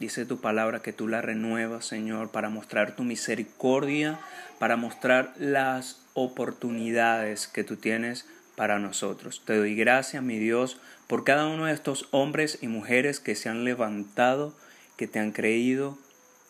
Dice 0.00 0.26
tu 0.26 0.40
palabra 0.40 0.80
que 0.80 0.92
tú 0.92 1.06
la 1.06 1.20
renuevas, 1.20 1.84
Señor, 1.84 2.30
para 2.30 2.48
mostrar 2.48 2.96
tu 2.96 3.04
misericordia, 3.04 4.18
para 4.58 4.76
mostrar 4.76 5.32
las 5.38 6.02
oportunidades 6.14 7.46
que 7.46 7.62
tú 7.62 7.76
tienes 7.76 8.26
para 8.58 8.80
nosotros. 8.80 9.42
Te 9.46 9.56
doy 9.56 9.76
gracias, 9.76 10.20
mi 10.22 10.38
Dios, 10.38 10.78
por 11.06 11.22
cada 11.22 11.46
uno 11.46 11.66
de 11.66 11.72
estos 11.72 12.08
hombres 12.10 12.58
y 12.60 12.66
mujeres 12.66 13.20
que 13.20 13.36
se 13.36 13.48
han 13.48 13.64
levantado, 13.64 14.52
que 14.96 15.06
te 15.06 15.20
han 15.20 15.30
creído, 15.30 15.96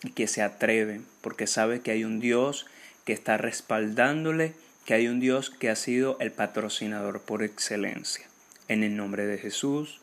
y 0.03 0.13
que 0.13 0.27
se 0.27 0.43
atreven, 0.43 1.05
porque 1.21 1.47
sabe 1.47 1.81
que 1.81 1.91
hay 1.91 2.05
un 2.05 2.19
Dios 2.19 2.67
que 3.05 3.13
está 3.13 3.37
respaldándole, 3.37 4.55
que 4.87 4.95
hay 4.95 5.09
un 5.09 5.21
Dios 5.21 5.51
que 5.51 5.69
ha 5.69 5.77
sido 5.77 6.17
el 6.19 6.33
patrocinador 6.33 7.21
por 7.21 7.43
excelencia. 7.43 8.27
En 8.69 8.83
el 8.85 8.97
nombre 8.97 9.27
de 9.27 9.37
Jesús, 9.37 10.01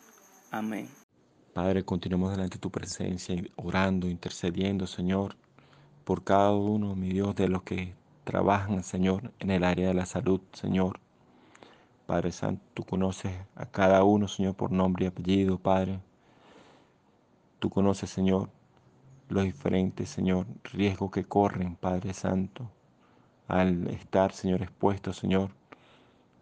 amén. 0.51 0.87
Padre, 1.53 1.83
continuemos 1.83 2.31
delante 2.31 2.57
de 2.57 2.61
tu 2.61 2.69
presencia, 2.69 3.35
orando, 3.55 4.07
intercediendo, 4.07 4.85
Señor, 4.85 5.35
por 6.03 6.23
cada 6.23 6.51
uno, 6.51 6.95
mi 6.95 7.09
Dios, 7.09 7.35
de 7.35 7.47
los 7.47 7.63
que 7.63 7.93
trabajan, 8.25 8.83
Señor, 8.83 9.31
en 9.39 9.49
el 9.49 9.63
área 9.63 9.87
de 9.87 9.93
la 9.95 10.05
salud, 10.05 10.41
Señor. 10.53 10.99
Padre 12.05 12.31
Santo, 12.31 12.63
tú 12.73 12.83
conoces 12.83 13.33
a 13.55 13.65
cada 13.65 14.03
uno, 14.03 14.27
Señor, 14.27 14.55
por 14.55 14.71
nombre 14.71 15.05
y 15.05 15.07
apellido, 15.07 15.57
Padre. 15.57 15.99
Tú 17.59 17.69
conoces, 17.69 18.09
Señor, 18.09 18.49
los 19.29 19.43
diferentes, 19.43 20.09
Señor, 20.09 20.45
riesgos 20.63 21.11
que 21.11 21.23
corren, 21.23 21.75
Padre 21.75 22.13
Santo, 22.13 22.69
al 23.47 23.87
estar, 23.87 24.33
Señor, 24.33 24.61
expuesto, 24.61 25.13
Señor, 25.13 25.49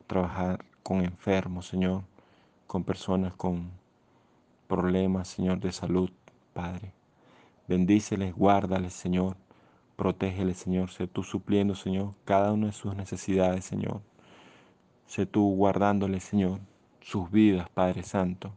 a 0.01 0.08
trabajar 0.08 0.65
con 0.84 1.01
enfermos, 1.01 1.67
Señor, 1.67 2.03
con 2.67 2.84
personas 2.84 3.34
con 3.34 3.72
problemas, 4.67 5.29
Señor, 5.29 5.60
de 5.60 5.72
salud, 5.72 6.12
Padre. 6.53 6.91
Bendíceles, 7.67 8.36
guárdales, 8.36 8.93
Señor, 8.93 9.38
protégeles, 9.96 10.58
Señor, 10.58 10.89
sé 10.91 11.08
tú 11.08 11.24
supliendo, 11.24 11.75
Señor, 11.75 12.15
cada 12.25 12.51
una 12.51 12.67
de 12.67 12.74
sus 12.74 12.96
necesidades, 12.96 13.63
Señor. 13.63 14.01
Sé 15.13 15.27
tú 15.27 15.53
guardándoles, 15.53 16.24
Señor, 16.24 16.60
sus 17.00 17.29
vidas, 17.29 17.70
Padre 17.70 18.01
Santo 18.01 18.51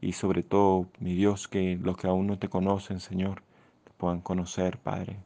y 0.00 0.12
sobre 0.12 0.42
todo, 0.42 0.86
mi 1.00 1.12
Dios, 1.12 1.48
que 1.48 1.76
los 1.76 1.98
que 1.98 2.06
aún 2.06 2.26
no 2.28 2.38
te 2.38 2.48
conocen, 2.48 2.98
Señor, 2.98 3.42
te 3.84 3.90
puedan 3.98 4.22
conocer, 4.22 4.78
Padre. 4.78 5.18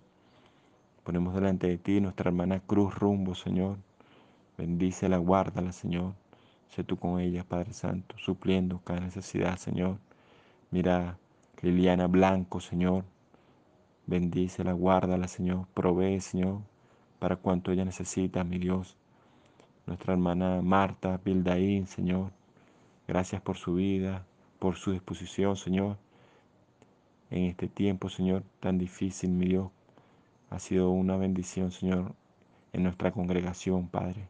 Ponemos 1.04 1.36
delante 1.36 1.68
de 1.68 1.78
ti 1.78 2.00
nuestra 2.00 2.30
hermana 2.30 2.58
Cruz 2.58 2.96
Rumbo, 2.96 3.36
Señor. 3.36 3.76
Bendícela, 4.58 5.18
guárdala, 5.18 5.70
Señor. 5.70 6.14
Sé 6.74 6.82
tú 6.82 6.96
con 6.96 7.20
ella, 7.20 7.44
Padre 7.44 7.72
Santo, 7.72 8.16
supliendo 8.18 8.80
cada 8.80 8.98
necesidad, 8.98 9.56
Señor. 9.56 9.98
Mira, 10.72 11.16
Liliana 11.62 12.08
Blanco, 12.08 12.58
Señor. 12.58 13.04
Bendícela, 14.08 14.72
guárdala, 14.72 15.28
Señor. 15.28 15.68
Provee, 15.74 16.18
Señor, 16.20 16.58
para 17.20 17.36
cuanto 17.36 17.70
ella 17.70 17.84
necesita, 17.84 18.42
mi 18.42 18.58
Dios. 18.58 18.96
Nuestra 19.86 20.14
hermana 20.14 20.62
Marta 20.62 21.20
Bildaín, 21.22 21.86
Señor. 21.86 22.30
Gracias 23.06 23.42
por 23.42 23.58
su 23.58 23.74
vida, 23.74 24.24
por 24.58 24.76
su 24.76 24.92
disposición, 24.92 25.56
Señor, 25.56 25.98
en 27.28 27.44
este 27.44 27.68
tiempo, 27.68 28.08
Señor, 28.08 28.44
tan 28.60 28.78
difícil, 28.78 29.28
mi 29.28 29.46
Dios. 29.46 29.70
Ha 30.48 30.58
sido 30.58 30.90
una 30.90 31.18
bendición, 31.18 31.70
Señor, 31.70 32.14
en 32.72 32.82
nuestra 32.82 33.12
congregación, 33.12 33.88
Padre. 33.88 34.26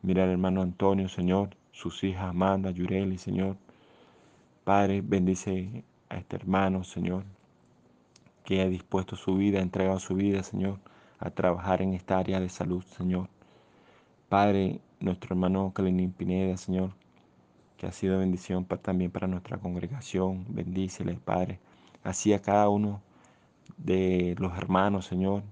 Mira 0.00 0.24
al 0.24 0.30
hermano 0.30 0.62
Antonio, 0.62 1.10
Señor, 1.10 1.50
sus 1.72 2.02
hijas 2.02 2.30
Amanda, 2.30 2.70
Yureli, 2.70 3.18
Señor. 3.18 3.58
Padre, 4.64 5.02
bendice 5.02 5.84
a 6.08 6.16
este 6.16 6.36
hermano, 6.36 6.82
Señor, 6.82 7.24
que 8.42 8.62
ha 8.62 8.68
dispuesto 8.68 9.16
su 9.16 9.34
vida, 9.34 9.58
ha 9.58 9.62
entregado 9.62 9.98
su 9.98 10.14
vida, 10.14 10.42
Señor, 10.42 10.78
a 11.18 11.28
trabajar 11.28 11.82
en 11.82 11.92
esta 11.92 12.16
área 12.18 12.40
de 12.40 12.48
salud, 12.48 12.82
Señor. 12.84 13.28
Padre, 14.32 14.80
nuestro 14.98 15.34
hermano 15.34 15.74
Kalenín 15.74 16.10
Pineda, 16.10 16.56
Señor, 16.56 16.94
que 17.76 17.86
ha 17.86 17.92
sido 17.92 18.18
bendición 18.18 18.64
también 18.64 19.10
para 19.10 19.26
nuestra 19.26 19.58
congregación. 19.58 20.46
Bendícele, 20.48 21.16
Padre. 21.16 21.60
Así 22.02 22.32
a 22.32 22.40
cada 22.40 22.70
uno 22.70 23.02
de 23.76 24.34
los 24.38 24.56
hermanos, 24.56 25.04
Señor, 25.04 25.42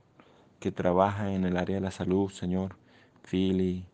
que 0.61 0.73
trabajan 0.73 1.29
en 1.29 1.45
el 1.45 1.59
área 1.59 1.75
de 1.75 1.83
la 1.83 1.90
salud, 1.90 2.31
Señor. 2.31 2.77
Philly, 3.23 3.85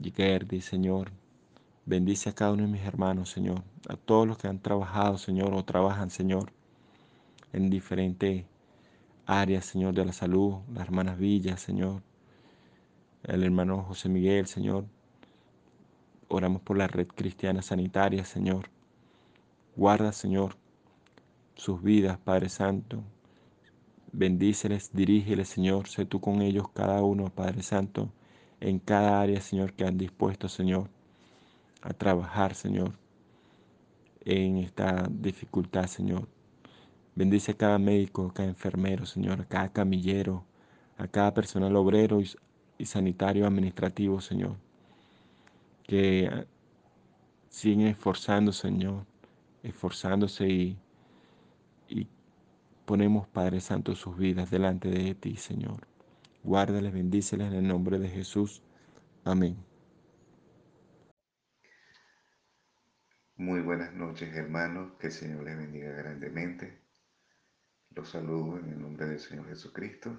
Gigerdi, 0.00 0.60
Señor. 0.60 1.10
Bendice 1.86 2.28
a 2.28 2.36
cada 2.36 2.52
uno 2.52 2.62
de 2.62 2.68
mis 2.68 2.84
hermanos, 2.84 3.30
Señor. 3.30 3.64
A 3.88 3.96
todos 3.96 4.28
los 4.28 4.38
que 4.38 4.46
han 4.46 4.60
trabajado, 4.60 5.18
Señor, 5.18 5.52
o 5.54 5.64
trabajan, 5.64 6.10
Señor, 6.10 6.52
en 7.52 7.68
diferentes 7.68 8.44
áreas, 9.26 9.64
Señor, 9.64 9.92
de 9.92 10.04
la 10.04 10.12
salud. 10.12 10.58
Las 10.72 10.84
hermanas 10.84 11.18
Villas, 11.18 11.60
Señor. 11.60 12.02
El 13.26 13.42
hermano 13.42 13.82
José 13.82 14.08
Miguel, 14.08 14.46
Señor. 14.46 14.84
Oramos 16.28 16.62
por 16.62 16.78
la 16.78 16.86
red 16.86 17.08
cristiana 17.08 17.60
sanitaria, 17.60 18.24
Señor. 18.24 18.70
Guarda, 19.74 20.12
Señor, 20.12 20.54
sus 21.56 21.82
vidas, 21.82 22.18
Padre 22.18 22.48
Santo. 22.48 23.02
Bendíceles, 24.12 24.92
dirígeles, 24.92 25.48
Señor. 25.48 25.88
Sé 25.88 26.04
tú 26.04 26.20
con 26.20 26.40
ellos, 26.40 26.68
cada 26.68 27.02
uno, 27.02 27.28
Padre 27.30 27.64
Santo, 27.64 28.12
en 28.60 28.78
cada 28.78 29.20
área, 29.20 29.40
Señor, 29.40 29.72
que 29.72 29.84
han 29.84 29.98
dispuesto, 29.98 30.48
Señor, 30.48 30.88
a 31.82 31.92
trabajar, 31.94 32.54
Señor, 32.54 32.92
en 34.24 34.58
esta 34.58 35.08
dificultad, 35.10 35.88
Señor. 35.88 36.28
Bendice 37.16 37.50
a 37.52 37.56
cada 37.56 37.80
médico, 37.80 38.28
a 38.28 38.34
cada 38.34 38.48
enfermero, 38.48 39.04
Señor, 39.04 39.40
a 39.40 39.44
cada 39.46 39.72
camillero, 39.72 40.44
a 40.96 41.08
cada 41.08 41.34
personal 41.34 41.74
obrero 41.74 42.20
y 42.20 42.30
sanitario 42.84 43.46
administrativo, 43.46 44.20
Señor 44.20 44.56
que 45.86 46.46
siguen 47.48 47.86
esforzándose, 47.86 48.62
Señor, 48.62 49.06
esforzándose 49.62 50.48
y, 50.48 50.78
y 51.88 52.08
ponemos, 52.84 53.28
Padre 53.28 53.60
Santo, 53.60 53.94
sus 53.94 54.16
vidas 54.16 54.50
delante 54.50 54.90
de 54.90 55.14
ti, 55.14 55.36
Señor. 55.36 55.86
Guárdales, 56.42 56.92
bendíceles 56.92 57.48
en 57.48 57.54
el 57.54 57.68
nombre 57.68 57.98
de 57.98 58.08
Jesús. 58.08 58.62
Amén. 59.24 59.56
Muy 63.36 63.60
buenas 63.60 63.92
noches, 63.92 64.34
hermanos. 64.34 64.92
Que 64.98 65.08
el 65.08 65.12
Señor 65.12 65.44
les 65.44 65.56
bendiga 65.56 65.90
grandemente. 65.90 66.80
Los 67.90 68.10
saludo 68.10 68.58
en 68.58 68.70
el 68.70 68.80
nombre 68.80 69.06
del 69.06 69.18
Señor 69.18 69.46
Jesucristo. 69.48 70.16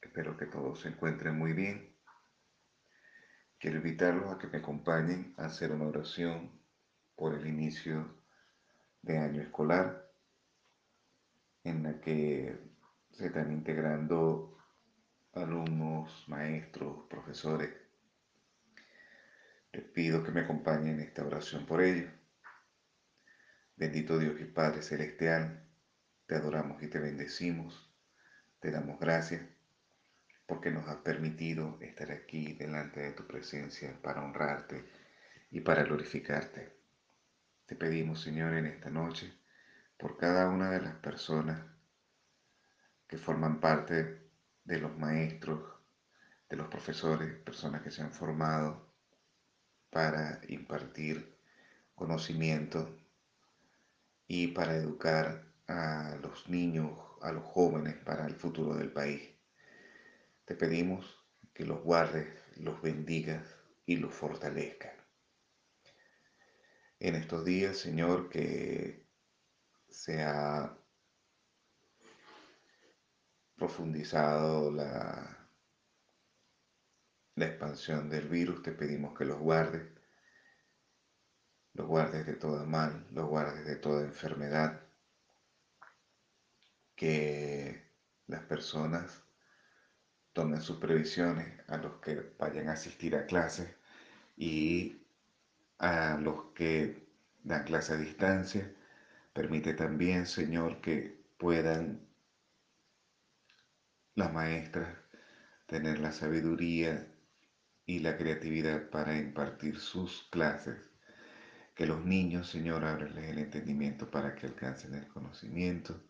Espero 0.00 0.36
que 0.36 0.46
todos 0.46 0.80
se 0.80 0.88
encuentren 0.88 1.36
muy 1.36 1.52
bien. 1.52 1.94
Quiero 3.58 3.76
invitarlos 3.76 4.32
a 4.32 4.38
que 4.38 4.46
me 4.46 4.58
acompañen 4.58 5.34
a 5.36 5.44
hacer 5.44 5.72
una 5.72 5.86
oración 5.86 6.58
por 7.14 7.34
el 7.34 7.46
inicio 7.46 8.22
de 9.02 9.18
año 9.18 9.42
escolar 9.42 10.10
en 11.64 11.82
la 11.82 12.00
que 12.00 12.58
se 13.12 13.26
están 13.26 13.52
integrando 13.52 14.56
alumnos, 15.34 16.24
maestros, 16.26 17.06
profesores. 17.08 17.70
Les 19.72 19.84
pido 19.84 20.24
que 20.24 20.32
me 20.32 20.40
acompañen 20.40 20.94
en 20.94 21.00
esta 21.00 21.24
oración 21.24 21.66
por 21.66 21.82
ellos. 21.82 22.10
Bendito 23.76 24.18
Dios 24.18 24.40
y 24.40 24.44
Padre 24.44 24.82
Celestial, 24.82 25.68
te 26.26 26.34
adoramos 26.34 26.82
y 26.82 26.88
te 26.88 26.98
bendecimos, 26.98 27.94
te 28.60 28.70
damos 28.70 28.98
gracias 28.98 29.59
porque 30.50 30.72
nos 30.72 30.88
has 30.88 30.96
permitido 30.96 31.78
estar 31.80 32.10
aquí 32.10 32.54
delante 32.54 32.98
de 32.98 33.12
tu 33.12 33.24
presencia 33.24 33.96
para 34.02 34.20
honrarte 34.20 34.84
y 35.52 35.60
para 35.60 35.84
glorificarte. 35.84 36.76
Te 37.66 37.76
pedimos, 37.76 38.20
Señor, 38.20 38.54
en 38.54 38.66
esta 38.66 38.90
noche, 38.90 39.32
por 39.96 40.16
cada 40.16 40.48
una 40.48 40.68
de 40.72 40.80
las 40.80 40.96
personas 40.96 41.64
que 43.06 43.16
forman 43.16 43.60
parte 43.60 44.28
de 44.64 44.80
los 44.80 44.98
maestros, 44.98 45.60
de 46.48 46.56
los 46.56 46.66
profesores, 46.66 47.32
personas 47.36 47.82
que 47.82 47.92
se 47.92 48.02
han 48.02 48.10
formado 48.10 48.92
para 49.88 50.40
impartir 50.48 51.32
conocimiento 51.94 52.98
y 54.26 54.48
para 54.48 54.74
educar 54.74 55.44
a 55.68 56.16
los 56.20 56.48
niños, 56.48 56.90
a 57.22 57.30
los 57.30 57.44
jóvenes 57.44 57.94
para 58.04 58.26
el 58.26 58.34
futuro 58.34 58.74
del 58.74 58.90
país. 58.90 59.39
Te 60.50 60.56
pedimos 60.56 61.24
que 61.54 61.64
los 61.64 61.80
guardes, 61.80 62.26
los 62.56 62.82
bendigas 62.82 63.46
y 63.86 63.98
los 63.98 64.12
fortalezca. 64.12 64.92
En 66.98 67.14
estos 67.14 67.44
días, 67.44 67.78
Señor, 67.78 68.28
que 68.28 69.06
se 69.88 70.24
ha 70.24 70.76
profundizado 73.54 74.72
la, 74.72 75.48
la 77.36 77.46
expansión 77.46 78.10
del 78.10 78.26
virus, 78.26 78.60
te 78.60 78.72
pedimos 78.72 79.16
que 79.16 79.26
los 79.26 79.38
guardes, 79.38 79.88
los 81.74 81.86
guardes 81.86 82.26
de 82.26 82.34
toda 82.34 82.64
mal, 82.64 83.06
los 83.12 83.28
guardes 83.28 83.64
de 83.66 83.76
toda 83.76 84.02
enfermedad, 84.02 84.82
que 86.96 87.88
las 88.26 88.42
personas 88.46 89.29
tomen 90.32 90.60
sus 90.60 90.78
previsiones 90.78 91.46
a 91.68 91.76
los 91.76 92.00
que 92.00 92.34
vayan 92.38 92.68
a 92.68 92.72
asistir 92.72 93.16
a 93.16 93.26
clases 93.26 93.68
y 94.36 95.02
a 95.78 96.18
los 96.20 96.52
que 96.54 97.08
dan 97.42 97.64
clase 97.64 97.94
a 97.94 97.96
distancia. 97.96 98.72
Permite 99.32 99.74
también, 99.74 100.26
Señor, 100.26 100.80
que 100.80 101.20
puedan 101.38 102.06
las 104.14 104.32
maestras 104.32 104.96
tener 105.66 105.98
la 105.98 106.12
sabiduría 106.12 107.06
y 107.86 108.00
la 108.00 108.16
creatividad 108.16 108.90
para 108.90 109.16
impartir 109.16 109.78
sus 109.78 110.28
clases. 110.30 110.76
Que 111.74 111.86
los 111.86 112.04
niños, 112.04 112.50
Señor, 112.50 112.84
ábreles 112.84 113.30
el 113.30 113.38
entendimiento 113.38 114.10
para 114.10 114.34
que 114.34 114.46
alcancen 114.46 114.94
el 114.94 115.08
conocimiento 115.08 116.02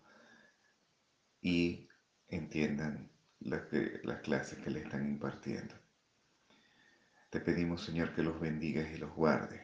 y 1.41 1.89
entiendan 2.29 3.10
las, 3.40 3.62
las 4.03 4.20
clases 4.20 4.59
que 4.59 4.70
le 4.70 4.81
están 4.81 5.07
impartiendo. 5.07 5.74
Te 7.31 7.40
pedimos, 7.40 7.85
Señor, 7.85 8.14
que 8.14 8.22
los 8.22 8.40
bendigas 8.40 8.90
y 8.92 8.98
los 8.98 9.14
guardes. 9.14 9.62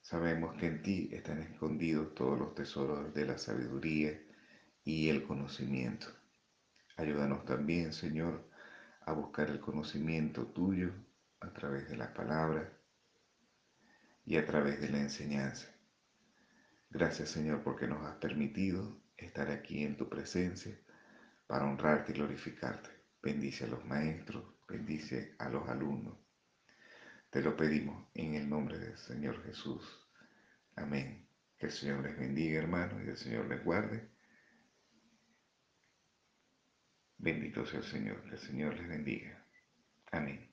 Sabemos 0.00 0.56
que 0.56 0.66
en 0.66 0.82
ti 0.82 1.08
están 1.12 1.40
escondidos 1.40 2.14
todos 2.14 2.38
los 2.38 2.54
tesoros 2.54 3.12
de 3.14 3.26
la 3.26 3.38
sabiduría 3.38 4.20
y 4.84 5.08
el 5.08 5.24
conocimiento. 5.26 6.06
Ayúdanos 6.96 7.44
también, 7.44 7.92
Señor, 7.92 8.48
a 9.06 9.12
buscar 9.12 9.50
el 9.50 9.60
conocimiento 9.60 10.46
tuyo 10.46 10.92
a 11.40 11.52
través 11.52 11.88
de 11.88 11.96
la 11.96 12.14
palabra 12.14 12.72
y 14.24 14.36
a 14.36 14.46
través 14.46 14.80
de 14.80 14.90
la 14.90 15.00
enseñanza. 15.00 15.68
Gracias, 16.90 17.30
Señor, 17.30 17.62
porque 17.62 17.88
nos 17.88 18.06
has 18.06 18.16
permitido 18.16 19.02
estar 19.16 19.50
aquí 19.50 19.82
en 19.82 19.96
tu 19.96 20.08
presencia 20.08 20.78
para 21.46 21.64
honrarte 21.64 22.12
y 22.12 22.14
glorificarte. 22.14 22.93
Bendice 23.24 23.64
a 23.64 23.68
los 23.68 23.82
maestros, 23.86 24.44
bendice 24.68 25.34
a 25.38 25.48
los 25.48 25.66
alumnos. 25.66 26.14
Te 27.30 27.40
lo 27.40 27.56
pedimos 27.56 28.06
en 28.12 28.34
el 28.34 28.50
nombre 28.50 28.78
del 28.78 28.98
Señor 28.98 29.42
Jesús. 29.44 29.82
Amén. 30.76 31.26
Que 31.56 31.66
el 31.66 31.72
Señor 31.72 32.02
les 32.02 32.18
bendiga, 32.18 32.58
hermanos, 32.58 33.02
y 33.02 33.08
el 33.08 33.16
Señor 33.16 33.46
les 33.46 33.64
guarde. 33.64 34.10
Bendito 37.16 37.64
sea 37.64 37.78
el 37.80 37.86
Señor, 37.86 38.22
que 38.24 38.32
el 38.32 38.38
Señor 38.38 38.76
les 38.76 38.88
bendiga. 38.88 39.42
Amén. 40.12 40.50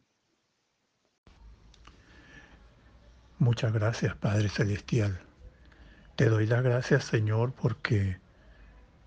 Muchas 3.38 3.74
gracias, 3.74 4.16
Padre 4.16 4.48
Celestial. 4.48 5.20
Te 6.16 6.26
doy 6.30 6.48
las 6.48 6.64
gracias, 6.64 7.04
Señor, 7.04 7.54
porque 7.54 8.22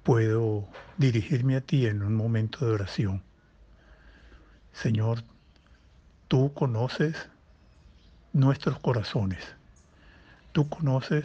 puedo 0.02 0.68
dirigirme 0.98 1.56
a 1.56 1.62
ti 1.62 1.86
en 1.86 2.02
un 2.02 2.14
momento 2.14 2.66
de 2.66 2.72
oración. 2.72 3.33
Señor, 4.74 5.24
tú 6.28 6.52
conoces 6.52 7.16
nuestros 8.34 8.78
corazones. 8.80 9.42
Tú 10.52 10.68
conoces 10.68 11.24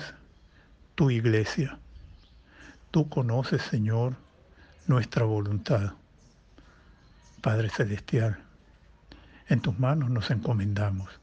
tu 0.96 1.12
iglesia. 1.12 1.78
Tú 2.92 3.10
conoces, 3.10 3.62
Señor, 3.62 4.16
nuestra 4.88 5.26
voluntad. 5.26 5.94
Padre 7.42 7.70
Celestial, 7.70 8.40
en 9.50 9.60
tus 9.60 9.78
manos 9.78 10.10
nos 10.10 10.32
encomendamos. 10.32 11.20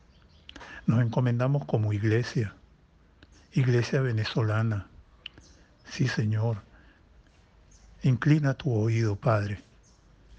Nos 0.87 1.01
encomendamos 1.01 1.65
como 1.65 1.95
iglesia, 1.95 2.55
iglesia 3.53 4.03
venezolana. 4.03 4.87
Sí, 5.89 6.07
Señor, 6.07 6.63
Inclina 8.07 8.55
tu 8.55 8.73
oído, 8.73 9.17
Padre. 9.17 9.59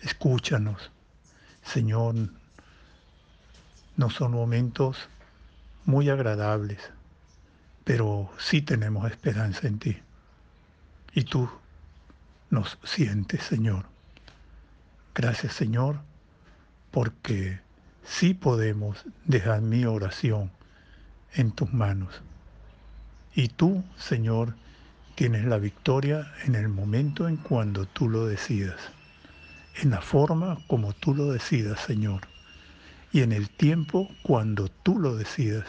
Escúchanos. 0.01 0.89
Señor, 1.71 2.15
no 3.95 4.09
son 4.09 4.31
momentos 4.31 5.09
muy 5.85 6.09
agradables, 6.09 6.79
pero 7.83 8.31
sí 8.37 8.61
tenemos 8.61 9.09
esperanza 9.09 9.67
en 9.67 9.79
ti. 9.79 9.97
Y 11.13 11.23
tú 11.23 11.49
nos 12.49 12.77
sientes, 12.83 13.43
Señor. 13.43 13.85
Gracias, 15.13 15.53
Señor, 15.53 15.99
porque 16.91 17.59
sí 18.03 18.33
podemos 18.33 19.05
dejar 19.25 19.61
mi 19.61 19.85
oración 19.85 20.51
en 21.33 21.51
tus 21.51 21.73
manos. 21.73 22.21
Y 23.35 23.49
tú, 23.49 23.83
Señor, 23.97 24.55
Tienes 25.17 25.45
la 25.45 25.57
victoria 25.57 26.31
en 26.45 26.53
el 26.53 26.69
momento 26.69 27.27
en 27.27 27.37
cuando 27.37 27.87
tú 27.87 28.07
lo 28.07 28.27
decidas, 28.27 28.91
en 29.81 29.91
la 29.91 30.01
forma 30.01 30.57
como 30.67 30.93
tú 30.93 31.13
lo 31.13 31.31
decidas, 31.31 31.79
Señor, 31.81 32.21
y 33.11 33.21
en 33.21 33.31
el 33.31 33.49
tiempo 33.49 34.09
cuando 34.23 34.69
tú 34.69 34.99
lo 34.99 35.15
decidas. 35.15 35.65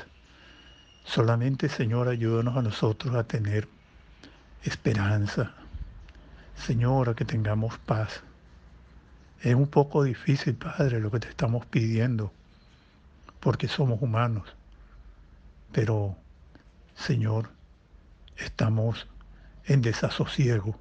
Solamente, 1.04 1.68
Señor, 1.68 2.08
ayúdanos 2.08 2.56
a 2.56 2.62
nosotros 2.62 3.14
a 3.14 3.24
tener 3.24 3.68
esperanza. 4.64 5.52
Señor, 6.56 7.14
que 7.14 7.24
tengamos 7.24 7.78
paz. 7.78 8.22
Es 9.40 9.54
un 9.54 9.68
poco 9.68 10.02
difícil, 10.02 10.54
Padre, 10.54 11.00
lo 11.00 11.10
que 11.10 11.20
te 11.20 11.28
estamos 11.28 11.64
pidiendo, 11.66 12.32
porque 13.40 13.68
somos 13.68 14.02
humanos. 14.02 14.54
Pero, 15.72 16.16
Señor, 16.96 17.50
estamos 18.36 19.06
en 19.66 19.82
desasosiego. 19.82 20.76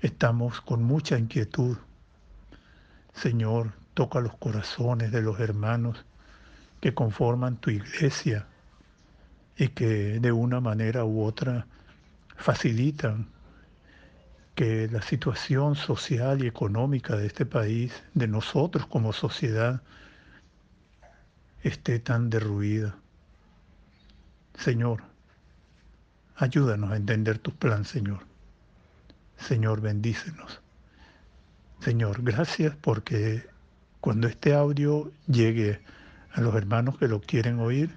Estamos 0.00 0.60
con 0.60 0.82
mucha 0.82 1.18
inquietud. 1.18 1.78
Señor, 3.14 3.72
toca 3.94 4.20
los 4.20 4.36
corazones 4.36 5.12
de 5.12 5.22
los 5.22 5.40
hermanos 5.40 6.04
que 6.80 6.94
conforman 6.94 7.56
tu 7.56 7.70
iglesia 7.70 8.46
y 9.56 9.68
que 9.68 10.20
de 10.20 10.32
una 10.32 10.60
manera 10.60 11.04
u 11.04 11.22
otra 11.22 11.66
facilitan 12.36 13.28
que 14.54 14.88
la 14.88 15.02
situación 15.02 15.74
social 15.74 16.44
y 16.44 16.46
económica 16.46 17.16
de 17.16 17.26
este 17.26 17.46
país, 17.46 18.04
de 18.14 18.28
nosotros 18.28 18.86
como 18.86 19.12
sociedad, 19.12 19.82
esté 21.62 21.98
tan 21.98 22.30
derruida. 22.30 22.94
Señor, 24.58 25.02
Ayúdanos 26.36 26.90
a 26.90 26.96
entender 26.96 27.38
tu 27.38 27.52
plan, 27.52 27.84
Señor. 27.84 28.26
Señor, 29.38 29.80
bendícenos. 29.80 30.60
Señor, 31.84 32.22
gracias 32.22 32.74
porque 32.80 33.46
cuando 34.00 34.26
este 34.26 34.54
audio 34.54 35.12
llegue 35.26 35.82
a 36.32 36.40
los 36.40 36.54
hermanos 36.54 36.96
que 36.96 37.08
lo 37.08 37.20
quieren 37.20 37.58
oír, 37.58 37.90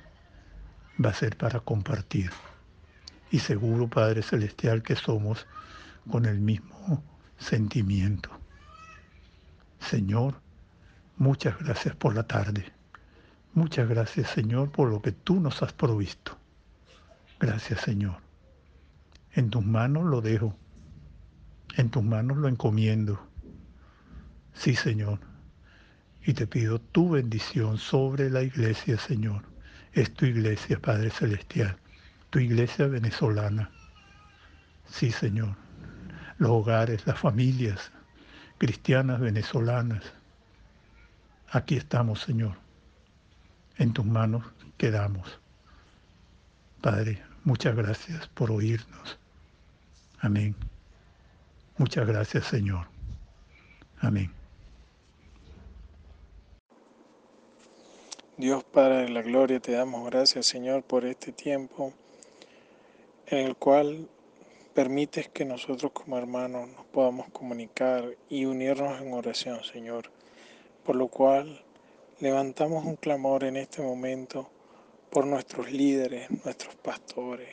va 1.03 1.11
a 1.11 1.13
ser 1.13 1.37
para 1.37 1.61
compartir. 1.61 2.31
Y 3.31 3.39
seguro, 3.39 3.87
Padre 3.87 4.23
Celestial, 4.23 4.83
que 4.83 4.97
somos 4.97 5.47
con 6.11 6.25
el 6.25 6.41
mismo 6.41 7.01
sentimiento. 7.37 8.29
Señor, 9.79 10.41
muchas 11.15 11.57
gracias 11.57 11.95
por 11.95 12.13
la 12.13 12.23
tarde. 12.23 12.65
Muchas 13.53 13.87
gracias, 13.87 14.29
Señor, 14.31 14.69
por 14.69 14.89
lo 14.89 15.01
que 15.01 15.13
tú 15.13 15.39
nos 15.39 15.63
has 15.63 15.71
provisto. 15.71 16.37
Gracias, 17.39 17.79
Señor. 17.79 18.17
En 19.31 19.49
tus 19.49 19.65
manos 19.65 20.03
lo 20.03 20.19
dejo. 20.19 20.53
En 21.77 21.89
tus 21.89 22.03
manos 22.03 22.35
lo 22.35 22.49
encomiendo. 22.49 23.25
Sí, 24.57 24.75
Señor. 24.75 25.19
Y 26.25 26.33
te 26.33 26.47
pido 26.47 26.79
tu 26.79 27.11
bendición 27.11 27.77
sobre 27.77 28.29
la 28.29 28.41
iglesia, 28.41 28.97
Señor. 28.97 29.43
Es 29.93 30.13
tu 30.13 30.25
iglesia, 30.25 30.79
Padre 30.79 31.09
Celestial. 31.09 31.77
Tu 32.31 32.39
iglesia 32.39 32.87
venezolana. 32.87 33.69
Sí, 34.89 35.11
Señor. 35.11 35.55
Los 36.37 36.51
hogares, 36.51 37.05
las 37.05 37.19
familias 37.19 37.91
cristianas 38.57 39.19
venezolanas. 39.19 40.03
Aquí 41.51 41.77
estamos, 41.77 42.21
Señor. 42.21 42.57
En 43.77 43.93
tus 43.93 44.05
manos 44.05 44.43
quedamos. 44.77 45.39
Padre, 46.81 47.23
muchas 47.43 47.75
gracias 47.75 48.27
por 48.29 48.51
oírnos. 48.51 49.19
Amén. 50.19 50.55
Muchas 51.77 52.07
gracias, 52.07 52.45
Señor. 52.45 52.87
Amén. 53.99 54.36
Dios 58.39 58.63
Padre 58.63 58.97
de 58.97 59.09
la 59.09 59.23
Gloria, 59.23 59.59
te 59.59 59.71
damos 59.71 60.07
gracias 60.11 60.45
Señor 60.45 60.83
por 60.83 61.05
este 61.05 61.31
tiempo 61.31 61.91
en 63.25 63.47
el 63.47 63.55
cual 63.55 64.07
permites 64.75 65.27
que 65.27 65.43
nosotros 65.43 65.91
como 65.91 66.19
hermanos 66.19 66.69
nos 66.69 66.85
podamos 66.85 67.31
comunicar 67.31 68.15
y 68.29 68.45
unirnos 68.45 69.01
en 69.01 69.11
oración 69.11 69.63
Señor, 69.63 70.11
por 70.85 70.95
lo 70.95 71.07
cual 71.07 71.63
levantamos 72.19 72.85
un 72.85 72.95
clamor 72.95 73.43
en 73.43 73.57
este 73.57 73.81
momento 73.81 74.47
por 75.09 75.25
nuestros 75.25 75.71
líderes, 75.71 76.29
nuestros 76.45 76.75
pastores, 76.75 77.49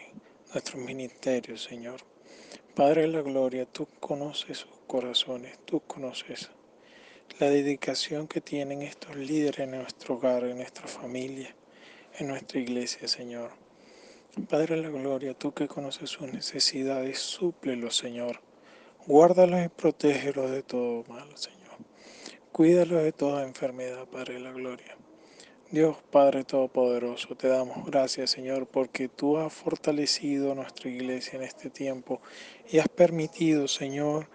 nuestros 0.53 0.85
ministerios 0.85 1.63
Señor. 1.63 2.03
Padre 2.75 3.03
de 3.03 3.09
la 3.09 3.23
Gloria, 3.23 3.65
tú 3.65 3.89
conoces 4.01 4.59
sus 4.59 4.77
corazones, 4.87 5.59
tú 5.65 5.81
conoces 5.81 6.51
la 7.39 7.51
dedicación 7.51 8.29
que 8.29 8.41
tienen 8.41 8.83
estos 8.83 9.17
líderes 9.17 9.61
en 9.61 9.73
nuestro 9.73 10.15
hogar, 10.15 10.45
en 10.45 10.59
nuestra 10.59 10.87
familia, 10.87 11.55
en 12.19 12.29
nuestra 12.29 12.61
iglesia, 12.61 13.09
Señor. 13.09 13.51
Padre 14.49 14.77
de 14.77 14.83
la 14.83 14.89
Gloria, 14.89 15.35
tú 15.35 15.53
que 15.53 15.69
conoces 15.69 16.11
sus 16.11 16.33
necesidades, 16.33 17.19
súplelos, 17.19 17.97
Señor. 17.97 18.41
Guárdalos 19.07 19.65
y 19.65 19.69
protégelos 19.69 20.51
de 20.51 20.63
todo 20.63 21.05
mal, 21.09 21.29
Señor. 21.37 21.77
Cuídalos 22.53 23.03
de 23.03 23.13
toda 23.13 23.45
enfermedad, 23.45 24.07
Padre 24.07 24.35
de 24.35 24.41
la 24.41 24.53
Gloria. 24.53 24.97
Dios 25.71 25.97
Padre 26.13 26.45
Todopoderoso, 26.45 27.35
te 27.35 27.49
damos 27.49 27.85
gracias, 27.85 28.31
Señor, 28.31 28.69
porque 28.69 29.09
tú 29.09 29.39
has 29.39 29.53
fortalecido 29.53 30.55
nuestra 30.55 30.89
iglesia 30.89 31.37
en 31.37 31.43
este 31.43 31.69
tiempo 31.69 32.21
y 32.71 32.79
has 32.79 32.89
permitido, 32.89 33.67
Señor, 33.67 34.29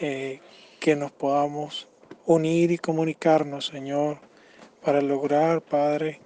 eh, 0.00 0.40
que 0.78 0.94
nos 0.94 1.10
podamos 1.10 1.88
unir 2.28 2.70
y 2.72 2.76
comunicarnos, 2.76 3.68
Señor, 3.68 4.18
para 4.84 5.00
lograr, 5.00 5.62
Padre, 5.62 6.20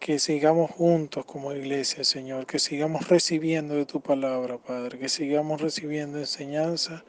que 0.00 0.18
sigamos 0.18 0.72
juntos 0.72 1.24
como 1.24 1.52
iglesia, 1.52 2.02
Señor, 2.02 2.46
que 2.46 2.58
sigamos 2.58 3.08
recibiendo 3.08 3.76
de 3.76 3.86
tu 3.86 4.00
palabra, 4.00 4.58
Padre, 4.58 4.98
que 4.98 5.08
sigamos 5.08 5.60
recibiendo 5.60 6.18
enseñanza 6.18 7.04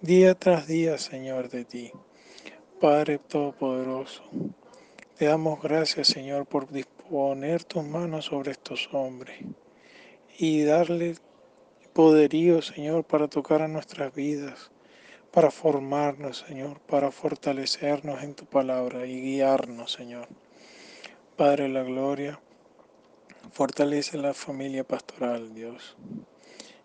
día 0.00 0.36
tras 0.36 0.68
día, 0.68 0.96
Señor, 0.96 1.48
de 1.48 1.64
ti. 1.64 1.90
Padre 2.80 3.18
Todopoderoso, 3.18 4.22
te 5.18 5.24
damos 5.24 5.60
gracias, 5.60 6.06
Señor, 6.06 6.46
por 6.46 6.70
disponer 6.70 7.64
tus 7.64 7.82
manos 7.82 8.26
sobre 8.26 8.52
estos 8.52 8.88
hombres 8.92 9.40
y 10.38 10.62
darle 10.62 11.16
poderío, 11.94 12.62
Señor, 12.62 13.02
para 13.02 13.26
tocar 13.26 13.60
a 13.60 13.66
nuestras 13.66 14.14
vidas 14.14 14.70
para 15.34 15.50
formarnos, 15.50 16.44
Señor, 16.46 16.78
para 16.78 17.10
fortalecernos 17.10 18.22
en 18.22 18.34
tu 18.34 18.44
palabra 18.46 19.04
y 19.04 19.20
guiarnos, 19.20 19.90
Señor. 19.90 20.28
Padre 21.36 21.64
de 21.64 21.70
la 21.70 21.82
gloria, 21.82 22.38
fortalece 23.50 24.16
la 24.16 24.32
familia 24.32 24.84
pastoral, 24.84 25.52
Dios. 25.52 25.96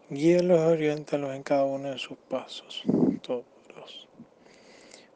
Guíalos, 0.10 0.62
oriéntalos 0.62 1.36
en 1.36 1.44
cada 1.44 1.64
uno 1.64 1.92
de 1.92 2.00
sus 2.00 2.18
pasos, 2.18 2.82
todos. 3.22 3.46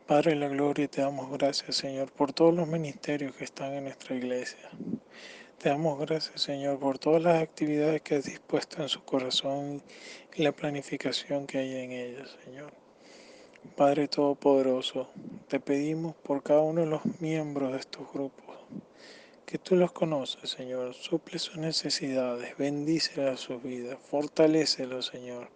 Padre 0.06 0.32
de 0.32 0.38
la 0.38 0.48
gloria, 0.50 0.88
te 0.88 1.02
damos 1.02 1.32
gracias, 1.32 1.78
Señor, 1.78 2.12
por 2.12 2.34
todos 2.34 2.54
los 2.54 2.67
ministerios 2.67 3.36
que 3.36 3.46
están 3.46 3.74
en 3.74 3.86
nuestra 3.86 4.15
iglesia. 4.15 4.69
Te 5.58 5.69
damos 5.69 5.98
gracias, 5.98 6.39
Señor, 6.39 6.78
por 6.78 7.00
todas 7.00 7.24
las 7.24 7.41
actividades 7.41 8.04
que 8.04 8.15
has 8.15 8.26
dispuesto 8.26 8.84
en 8.84 8.89
su 8.89 9.04
corazón 9.04 9.82
y 10.36 10.43
la 10.43 10.52
planificación 10.52 11.48
que 11.48 11.58
hay 11.58 11.76
en 11.78 11.91
ellas, 11.93 12.38
Señor. 12.43 12.83
Padre 13.76 14.08
Todopoderoso, 14.08 15.10
te 15.47 15.60
pedimos 15.60 16.15
por 16.15 16.43
cada 16.43 16.62
uno 16.62 16.82
de 16.82 16.88
los 16.88 17.02
miembros 17.19 17.71
de 17.71 17.80
estos 17.80 18.12
grupos, 18.13 18.56
que 19.45 19.58
tú 19.58 19.76
los 19.76 19.91
conoces, 19.91 20.52
Señor, 20.52 20.93
suple 20.93 21.39
sus 21.39 21.58
necesidades, 21.58 22.56
bendícelas 22.58 23.39
sus 23.39 23.63
vidas, 23.63 23.97
fortalécelos, 24.10 25.08
Señor. 25.08 25.49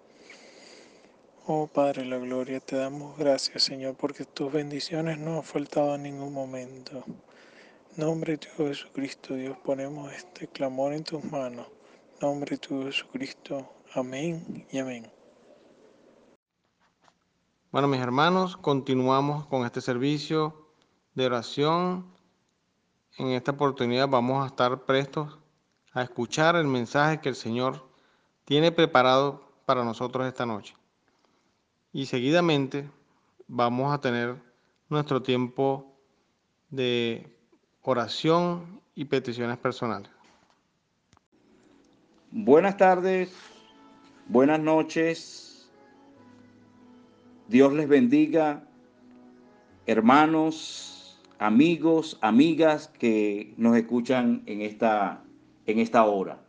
Oh 1.46 1.68
Padre 1.68 2.06
la 2.06 2.18
gloria, 2.18 2.60
te 2.60 2.76
damos 2.76 3.18
gracias, 3.18 3.64
Señor, 3.64 3.96
porque 3.96 4.26
tus 4.26 4.52
bendiciones 4.52 5.20
no 5.20 5.38
han 5.38 5.44
faltado 5.44 5.96
en 5.96 6.04
ningún 6.04 6.34
momento. 6.34 7.04
Nombre 7.96 8.34
de 8.34 8.38
tu 8.40 8.68
Jesucristo, 8.68 9.36
Dios, 9.36 9.58
ponemos 9.64 10.12
este 10.12 10.48
clamor 10.48 10.94
en 10.94 11.04
tus 11.04 11.24
manos. 11.24 11.68
Nombre 12.20 12.52
de 12.52 12.58
tu 12.58 12.84
Jesucristo. 12.84 13.70
Amén 13.94 14.66
y 14.72 14.80
amén. 14.80 15.17
Bueno, 17.78 17.90
mis 17.90 18.02
hermanos, 18.02 18.58
continuamos 18.58 19.46
con 19.46 19.64
este 19.64 19.82
servicio 19.82 20.68
de 21.14 21.28
oración. 21.28 22.08
En 23.20 23.28
esta 23.28 23.52
oportunidad 23.52 24.08
vamos 24.08 24.44
a 24.44 24.48
estar 24.48 24.86
prestos 24.86 25.38
a 25.94 26.02
escuchar 26.02 26.56
el 26.56 26.66
mensaje 26.66 27.22
que 27.22 27.30
el 27.30 27.36
Señor 27.36 27.88
tiene 28.46 28.72
preparado 28.72 29.48
para 29.68 29.84
nosotros 29.84 30.26
esta 30.26 30.44
noche. 30.44 30.74
Y 31.94 32.08
seguidamente 32.08 32.90
vamos 33.48 33.94
a 33.94 34.02
tener 34.02 34.42
nuestro 34.90 35.22
tiempo 35.22 36.00
de 36.72 37.32
oración 37.84 38.82
y 38.96 39.06
peticiones 39.06 39.60
personales. 39.60 40.10
Buenas 42.32 42.76
tardes, 42.76 43.36
buenas 44.28 44.60
noches 44.60 45.47
Dios 47.48 47.72
les 47.72 47.88
bendiga, 47.88 48.62
hermanos, 49.86 51.18
amigos, 51.40 52.18
amigas 52.20 52.90
que 52.90 53.54
nos 53.56 53.78
escuchan 53.78 54.44
en 54.48 54.60
esta, 54.60 55.22
en 55.66 55.80
esta 55.80 56.04
hora. 56.04 56.40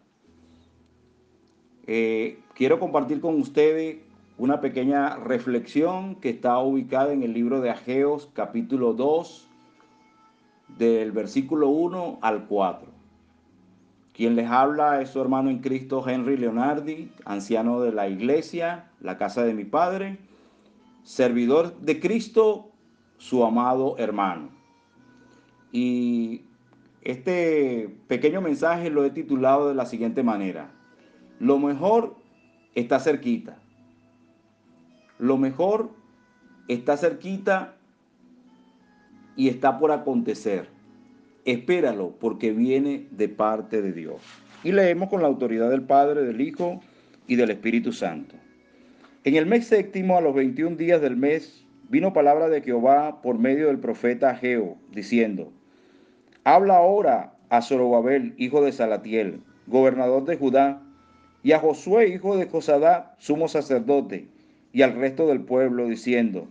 Eh, 1.87 2.41
quiero 2.53 2.81
compartir 2.81 3.21
con 3.21 3.41
ustedes 3.41 3.99
una 4.39 4.61
pequeña 4.61 5.15
reflexión 5.19 6.17
que 6.17 6.31
está 6.31 6.59
ubicada 6.59 7.13
en 7.13 7.23
el 7.23 7.33
libro 7.33 7.61
de 7.61 7.71
Ageos, 7.71 8.29
capítulo 8.33 8.93
2, 8.93 9.47
del 10.79 11.13
versículo 11.13 11.69
1 11.69 12.19
al 12.23 12.47
4. 12.49 12.89
Quien 14.15 14.35
les 14.35 14.51
habla 14.51 15.01
es 15.01 15.11
su 15.11 15.21
hermano 15.21 15.49
en 15.49 15.61
Cristo, 15.61 16.03
Henry 16.05 16.37
Leonardi, 16.37 17.13
anciano 17.25 17.81
de 17.83 17.93
la 17.93 18.09
iglesia, 18.09 18.91
la 19.01 19.17
casa 19.17 19.45
de 19.45 19.55
mi 19.55 19.65
padre 19.65 20.19
servidor 21.09 21.75
de 21.81 22.01
Cristo, 22.01 22.71
su 23.17 23.43
amado 23.43 23.97
hermano. 23.97 24.51
Y 25.73 26.43
este 27.01 27.89
pequeño 28.09 28.43
mensaje 28.43 28.91
lo 28.91 29.07
he 29.07 29.11
titulado 29.11 29.71
de 29.71 29.75
la 29.75 29.87
siguiente 29.87 30.23
manera. 30.23 30.71
Lo 31.41 31.59
mejor 31.59 32.15
está 32.75 33.01
cerquita. 33.01 33.59
Lo 35.19 35.39
mejor 35.39 35.93
está 36.69 36.99
cerquita 36.99 37.75
y 39.35 39.49
está 39.49 39.79
por 39.79 39.93
acontecer. 39.93 40.69
Espéralo 41.47 42.11
porque 42.21 42.53
viene 42.53 43.07
de 43.13 43.31
parte 43.31 43.81
de 43.81 43.95
Dios. 43.95 44.21
Y 44.63 44.73
leemos 44.73 45.09
con 45.09 45.23
la 45.23 45.29
autoridad 45.29 45.71
del 45.71 45.85
Padre, 45.85 46.23
del 46.23 46.43
Hijo 46.43 46.83
y 47.27 47.37
del 47.37 47.51
Espíritu 47.51 47.95
Santo. 47.95 48.35
En 49.29 49.37
el 49.37 49.45
mes 49.45 49.67
séptimo, 49.67 50.17
a 50.17 50.23
los 50.23 50.35
21 50.35 50.77
días 50.77 51.03
del 51.03 51.15
mes, 51.15 51.63
vino 51.91 52.15
palabra 52.15 52.49
de 52.49 52.63
Jehová 52.63 53.21
por 53.21 53.39
medio 53.39 53.67
del 53.67 53.79
profeta 53.79 54.31
Ageo, 54.31 54.79
diciendo, 54.91 55.53
Habla 56.45 56.79
ahora 56.79 57.35
a 57.51 57.61
Zorobabel, 57.61 58.33
hijo 58.39 58.65
de 58.65 58.73
Salatiel, 58.73 59.43
gobernador 59.67 60.25
de 60.25 60.39
Judá, 60.39 60.81
y 61.43 61.53
a 61.53 61.59
Josué, 61.59 62.09
hijo 62.09 62.39
de 62.39 62.47
Josadá, 62.47 63.17
sumo 63.19 63.49
sacerdote, 63.49 64.29
y 64.73 64.81
al 64.81 64.95
resto 64.95 65.27
del 65.27 65.43
pueblo, 65.43 65.89
diciendo, 65.89 66.49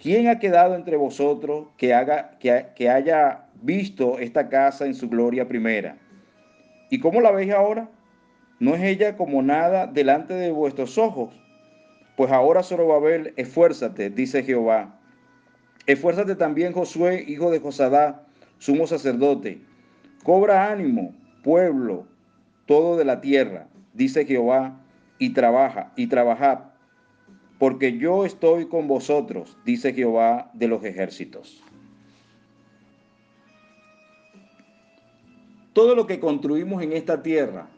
¿quién 0.00 0.28
ha 0.28 0.38
quedado 0.38 0.76
entre 0.76 0.96
vosotros 0.96 1.70
que, 1.76 1.92
haga, 1.92 2.38
que 2.38 2.88
haya 2.88 3.46
visto 3.62 4.20
esta 4.20 4.48
casa 4.48 4.86
en 4.86 4.94
su 4.94 5.08
gloria 5.08 5.48
primera? 5.48 5.96
¿Y 6.88 7.00
cómo 7.00 7.20
la 7.20 7.32
veis 7.32 7.52
ahora? 7.52 7.90
¿No 8.60 8.76
es 8.76 8.82
ella 8.84 9.16
como 9.16 9.42
nada 9.42 9.88
delante 9.88 10.34
de 10.34 10.52
vuestros 10.52 10.96
ojos? 10.96 11.34
Pues 12.20 12.32
ahora, 12.32 12.62
Zorobabel, 12.62 13.32
esfuérzate, 13.36 14.10
dice 14.10 14.42
Jehová. 14.42 14.94
Esfuérzate 15.86 16.34
también, 16.34 16.74
Josué, 16.74 17.24
hijo 17.26 17.50
de 17.50 17.60
Josadá, 17.60 18.26
sumo 18.58 18.86
sacerdote. 18.86 19.62
Cobra 20.22 20.70
ánimo, 20.70 21.14
pueblo, 21.42 22.06
todo 22.66 22.98
de 22.98 23.06
la 23.06 23.22
tierra, 23.22 23.68
dice 23.94 24.26
Jehová, 24.26 24.78
y 25.18 25.30
trabaja, 25.30 25.94
y 25.96 26.08
trabajad, 26.08 26.58
porque 27.58 27.96
yo 27.96 28.26
estoy 28.26 28.66
con 28.66 28.86
vosotros, 28.86 29.56
dice 29.64 29.94
Jehová 29.94 30.50
de 30.52 30.68
los 30.68 30.84
ejércitos. 30.84 31.64
Todo 35.72 35.94
lo 35.94 36.06
que 36.06 36.20
construimos 36.20 36.82
en 36.82 36.92
esta 36.92 37.22
tierra, 37.22 37.70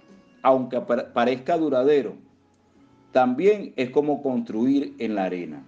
aunque 0.43 0.81
parezca 0.81 1.57
duradero, 1.57 2.17
también 3.13 3.75
es 3.77 3.91
como 3.91 4.23
construir 4.23 4.95
en 4.99 5.15
la 5.15 5.25
arena. 5.25 5.63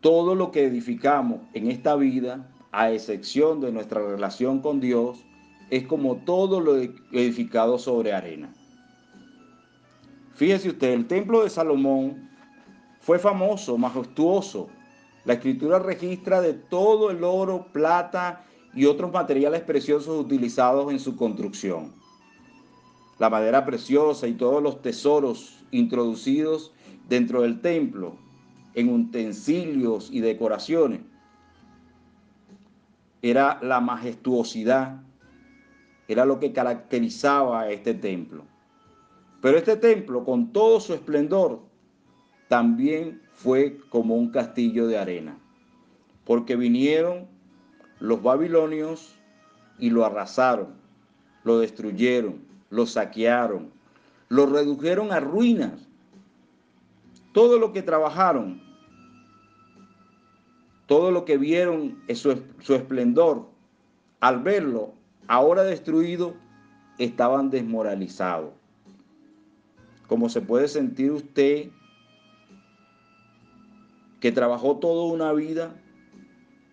Todo 0.00 0.34
lo 0.34 0.50
que 0.52 0.64
edificamos 0.64 1.40
en 1.54 1.70
esta 1.70 1.96
vida, 1.96 2.46
a 2.70 2.92
excepción 2.92 3.60
de 3.60 3.72
nuestra 3.72 4.00
relación 4.00 4.60
con 4.60 4.80
Dios, 4.80 5.24
es 5.70 5.86
como 5.86 6.16
todo 6.16 6.60
lo 6.60 6.76
edificado 6.76 7.78
sobre 7.78 8.12
arena. 8.12 8.52
Fíjese 10.34 10.68
usted, 10.68 10.92
el 10.92 11.06
templo 11.06 11.42
de 11.42 11.50
Salomón 11.50 12.28
fue 13.00 13.18
famoso, 13.18 13.76
majestuoso. 13.76 14.68
La 15.24 15.34
escritura 15.34 15.78
registra 15.78 16.40
de 16.40 16.54
todo 16.54 17.10
el 17.10 17.24
oro, 17.24 17.66
plata 17.72 18.44
y 18.74 18.84
otros 18.84 19.12
materiales 19.12 19.62
preciosos 19.62 20.20
utilizados 20.20 20.92
en 20.92 21.00
su 21.00 21.16
construcción. 21.16 21.92
La 23.18 23.30
madera 23.30 23.64
preciosa 23.64 24.28
y 24.28 24.34
todos 24.34 24.62
los 24.62 24.80
tesoros 24.80 25.64
introducidos 25.70 26.72
dentro 27.08 27.42
del 27.42 27.60
templo 27.60 28.16
en 28.74 28.92
utensilios 28.92 30.10
y 30.12 30.20
decoraciones 30.20 31.00
era 33.22 33.58
la 33.62 33.80
majestuosidad, 33.80 35.02
era 36.06 36.24
lo 36.24 36.38
que 36.38 36.52
caracterizaba 36.52 37.62
a 37.62 37.70
este 37.70 37.94
templo. 37.94 38.44
Pero 39.40 39.58
este 39.58 39.76
templo, 39.76 40.24
con 40.24 40.52
todo 40.52 40.80
su 40.80 40.94
esplendor, 40.94 41.60
también 42.48 43.20
fue 43.34 43.78
como 43.88 44.16
un 44.16 44.30
castillo 44.30 44.86
de 44.86 44.98
arena, 44.98 45.36
porque 46.24 46.56
vinieron 46.56 47.26
los 48.00 48.22
babilonios 48.22 49.14
y 49.78 49.90
lo 49.90 50.04
arrasaron, 50.04 50.68
lo 51.44 51.58
destruyeron, 51.58 52.47
lo 52.70 52.86
saquearon, 52.86 53.70
lo 54.28 54.46
redujeron 54.46 55.12
a 55.12 55.20
ruinas. 55.20 55.88
Todo 57.32 57.58
lo 57.58 57.72
que 57.72 57.82
trabajaron, 57.82 58.60
todo 60.86 61.10
lo 61.10 61.24
que 61.24 61.38
vieron 61.38 61.98
su, 62.14 62.42
su 62.60 62.74
esplendor, 62.74 63.48
al 64.20 64.42
verlo 64.42 64.94
ahora 65.28 65.62
destruido, 65.62 66.34
estaban 66.98 67.50
desmoralizados. 67.50 68.50
Como 70.06 70.28
se 70.28 70.40
puede 70.40 70.68
sentir 70.68 71.12
usted 71.12 71.68
que 74.20 74.32
trabajó 74.32 74.78
toda 74.78 75.12
una 75.12 75.32
vida 75.32 75.74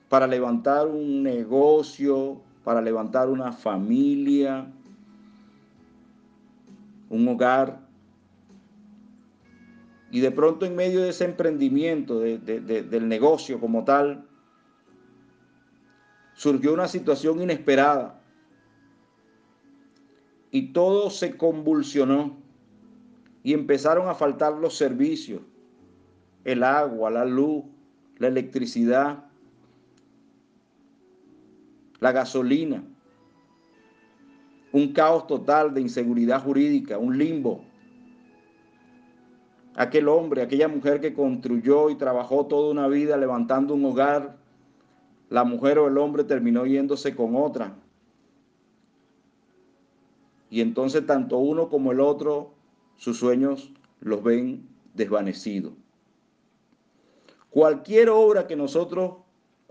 para 0.10 0.28
levantar 0.28 0.88
un 0.88 1.24
negocio, 1.24 2.42
para 2.64 2.82
levantar 2.82 3.30
una 3.30 3.52
familia, 3.52 4.72
un 7.10 7.28
hogar. 7.28 7.86
Y 10.12 10.20
de 10.20 10.32
pronto 10.32 10.66
en 10.66 10.76
medio 10.76 11.02
de 11.02 11.10
ese 11.10 11.26
emprendimiento, 11.26 12.20
del 12.20 13.08
negocio 13.08 13.60
como 13.60 13.84
tal, 13.84 14.28
surgió 16.34 16.74
una 16.74 16.88
situación 16.88 17.42
inesperada 17.42 18.22
y 20.52 20.72
todo 20.74 21.10
se 21.10 21.36
convulsionó 21.36 22.38
y 23.44 23.54
empezaron 23.54 24.08
a 24.08 24.16
faltar 24.16 24.54
los 24.54 24.78
servicios, 24.78 25.42
el 26.46 26.64
agua, 26.64 27.12
la 27.12 27.26
luz, 27.26 27.66
la 28.18 28.28
electricidad, 28.28 29.26
la 32.00 32.12
gasolina, 32.12 32.84
un 34.76 34.92
caos 34.92 35.26
total 35.26 35.74
de 35.74 35.80
inseguridad 35.80 36.44
jurídica, 36.44 36.98
un 36.98 37.18
limbo. 37.18 37.64
Aquel 39.74 40.10
hombre, 40.10 40.42
aquella 40.42 40.68
mujer 40.68 41.00
que 41.00 41.14
construyó 41.14 41.90
y 41.90 41.96
trabajó 41.96 42.48
toda 42.48 42.72
una 42.72 42.90
vida 42.90 43.16
levantando 43.16 43.74
un 43.74 43.86
hogar, 43.86 44.36
la 45.30 45.46
mujer 45.46 45.80
o 45.80 45.88
el 45.88 45.98
hombre 45.98 46.26
terminó 46.26 46.66
yéndose 46.66 47.16
con 47.16 47.38
otra. 47.38 47.74
Y 50.50 50.60
entonces 50.60 51.06
tanto 51.06 51.38
uno 51.38 51.70
como 51.70 51.94
el 51.94 52.02
otro, 52.02 52.52
sus 52.98 53.18
sueños 53.18 53.72
los 54.02 54.22
ven 54.24 54.68
desvanecidos. 54.94 55.72
Cualquier 57.50 58.10
obra 58.10 58.46
que 58.46 58.58
nosotros 58.58 59.14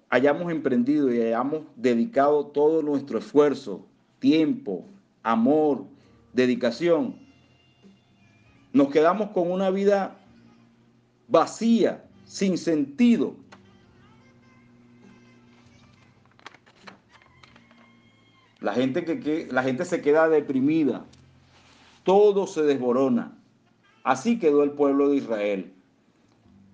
hayamos 0.08 0.50
emprendido 0.50 1.12
y 1.12 1.20
hayamos 1.20 1.64
dedicado 1.76 2.46
todo 2.46 2.80
nuestro 2.80 3.18
esfuerzo, 3.18 3.84
tiempo, 4.18 4.86
amor, 5.24 5.87
dedicación, 6.32 7.18
nos 8.72 8.88
quedamos 8.88 9.30
con 9.30 9.50
una 9.50 9.70
vida 9.70 10.16
vacía, 11.28 12.04
sin 12.24 12.58
sentido. 12.58 13.34
La 18.60 18.74
gente, 18.74 19.04
que, 19.04 19.48
la 19.50 19.62
gente 19.62 19.84
se 19.84 20.00
queda 20.00 20.28
deprimida, 20.28 21.04
todo 22.02 22.46
se 22.46 22.62
desborona. 22.62 23.37
Así 24.04 24.38
quedó 24.38 24.62
el 24.62 24.72
pueblo 24.72 25.08
de 25.08 25.16
Israel. 25.16 25.72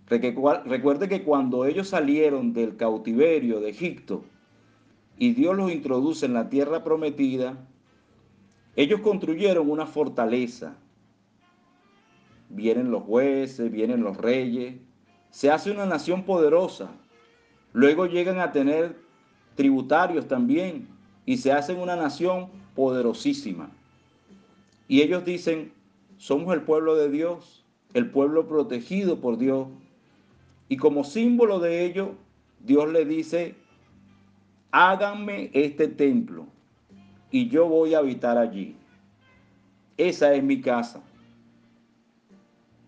Recuerde 0.08 1.08
que 1.08 1.22
cuando 1.22 1.64
ellos 1.64 1.88
salieron 1.88 2.52
del 2.52 2.76
cautiverio 2.76 3.60
de 3.60 3.70
Egipto 3.70 4.24
y 5.18 5.34
Dios 5.34 5.56
los 5.56 5.70
introduce 5.70 6.26
en 6.26 6.34
la 6.34 6.48
tierra 6.48 6.82
prometida, 6.82 7.56
ellos 8.76 9.00
construyeron 9.00 9.70
una 9.70 9.86
fortaleza. 9.86 10.76
Vienen 12.48 12.90
los 12.90 13.02
jueces, 13.02 13.70
vienen 13.70 14.02
los 14.02 14.16
reyes, 14.16 14.76
se 15.30 15.50
hace 15.50 15.70
una 15.70 15.86
nación 15.86 16.24
poderosa. 16.24 16.90
Luego 17.72 18.06
llegan 18.06 18.40
a 18.40 18.52
tener 18.52 18.96
tributarios 19.54 20.26
también 20.26 20.88
y 21.26 21.36
se 21.36 21.52
hacen 21.52 21.78
una 21.78 21.96
nación 21.96 22.48
poderosísima. 22.74 23.70
Y 24.88 25.02
ellos 25.02 25.24
dicen, 25.24 25.72
somos 26.16 26.52
el 26.54 26.62
pueblo 26.62 26.96
de 26.96 27.08
Dios, 27.10 27.64
el 27.94 28.10
pueblo 28.10 28.48
protegido 28.48 29.20
por 29.20 29.38
Dios. 29.38 29.68
Y 30.68 30.76
como 30.76 31.04
símbolo 31.04 31.60
de 31.60 31.84
ello, 31.84 32.14
Dios 32.60 32.90
le 32.90 33.04
dice, 33.04 33.54
háganme 34.72 35.50
este 35.54 35.86
templo 35.88 36.46
y 37.30 37.48
yo 37.48 37.68
voy 37.68 37.94
a 37.94 37.98
habitar 37.98 38.38
allí. 38.38 38.76
Esa 39.96 40.34
es 40.34 40.42
mi 40.42 40.60
casa. 40.60 41.02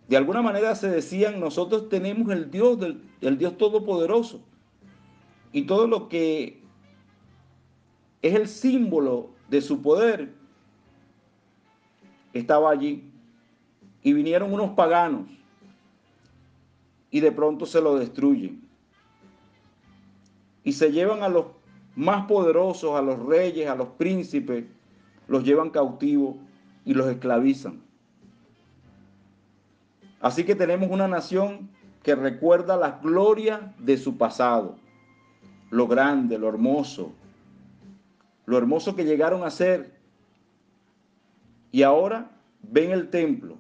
De 0.09 0.17
alguna 0.17 0.43
manera 0.43 0.75
se 0.75 0.89
decían, 0.89 1.41
nosotros 1.41 1.89
tenemos 1.89 2.31
el 2.31 2.51
Dios, 2.51 2.79
del, 2.79 3.03
el 3.21 3.39
Dios 3.39 3.57
Todopoderoso. 3.57 4.41
Y 5.53 5.63
todo 5.63 5.87
lo 5.87 6.09
que 6.09 6.61
es 8.21 8.35
el 8.35 8.49
símbolo 8.49 9.31
de 9.49 9.61
su 9.61 9.83
poder 9.83 10.33
estaba 12.33 12.71
allí. 12.71 13.11
Y 14.03 14.13
vinieron 14.13 14.53
unos 14.53 14.71
paganos 14.71 15.29
y 17.11 17.21
de 17.21 17.31
pronto 17.31 17.67
se 17.67 17.81
lo 17.81 17.97
destruyen. 17.97 18.67
Y 20.65 20.73
se 20.73 20.91
llevan 20.91 21.23
a 21.23 21.29
los 21.29 21.47
más 21.95 22.27
poderosos, 22.27 22.95
a 22.95 23.03
los 23.03 23.19
reyes, 23.27 23.69
a 23.69 23.75
los 23.75 23.89
príncipes, 23.89 24.65
los 25.29 25.45
llevan 25.45 25.71
cautivos 25.71 26.37
y 26.85 26.95
los 26.95 27.09
esclavizan. 27.09 27.81
Así 30.21 30.45
que 30.45 30.55
tenemos 30.55 30.91
una 30.91 31.09
nación 31.09 31.69
que 32.03 32.15
recuerda 32.15 32.77
la 32.77 33.01
gloria 33.03 33.75
de 33.79 33.97
su 33.97 34.17
pasado, 34.17 34.77
lo 35.71 35.87
grande, 35.87 36.39
lo 36.39 36.49
hermoso, 36.49 37.13
lo 38.47 38.59
hermoso 38.59 38.95
que 38.95 39.05
llegaron 39.05 39.45
a 39.45 39.51
ser. 39.51 39.93
Y 41.71 41.83
ahora 41.83 42.31
ven 42.63 42.91
el 42.91 43.11
templo, 43.11 43.57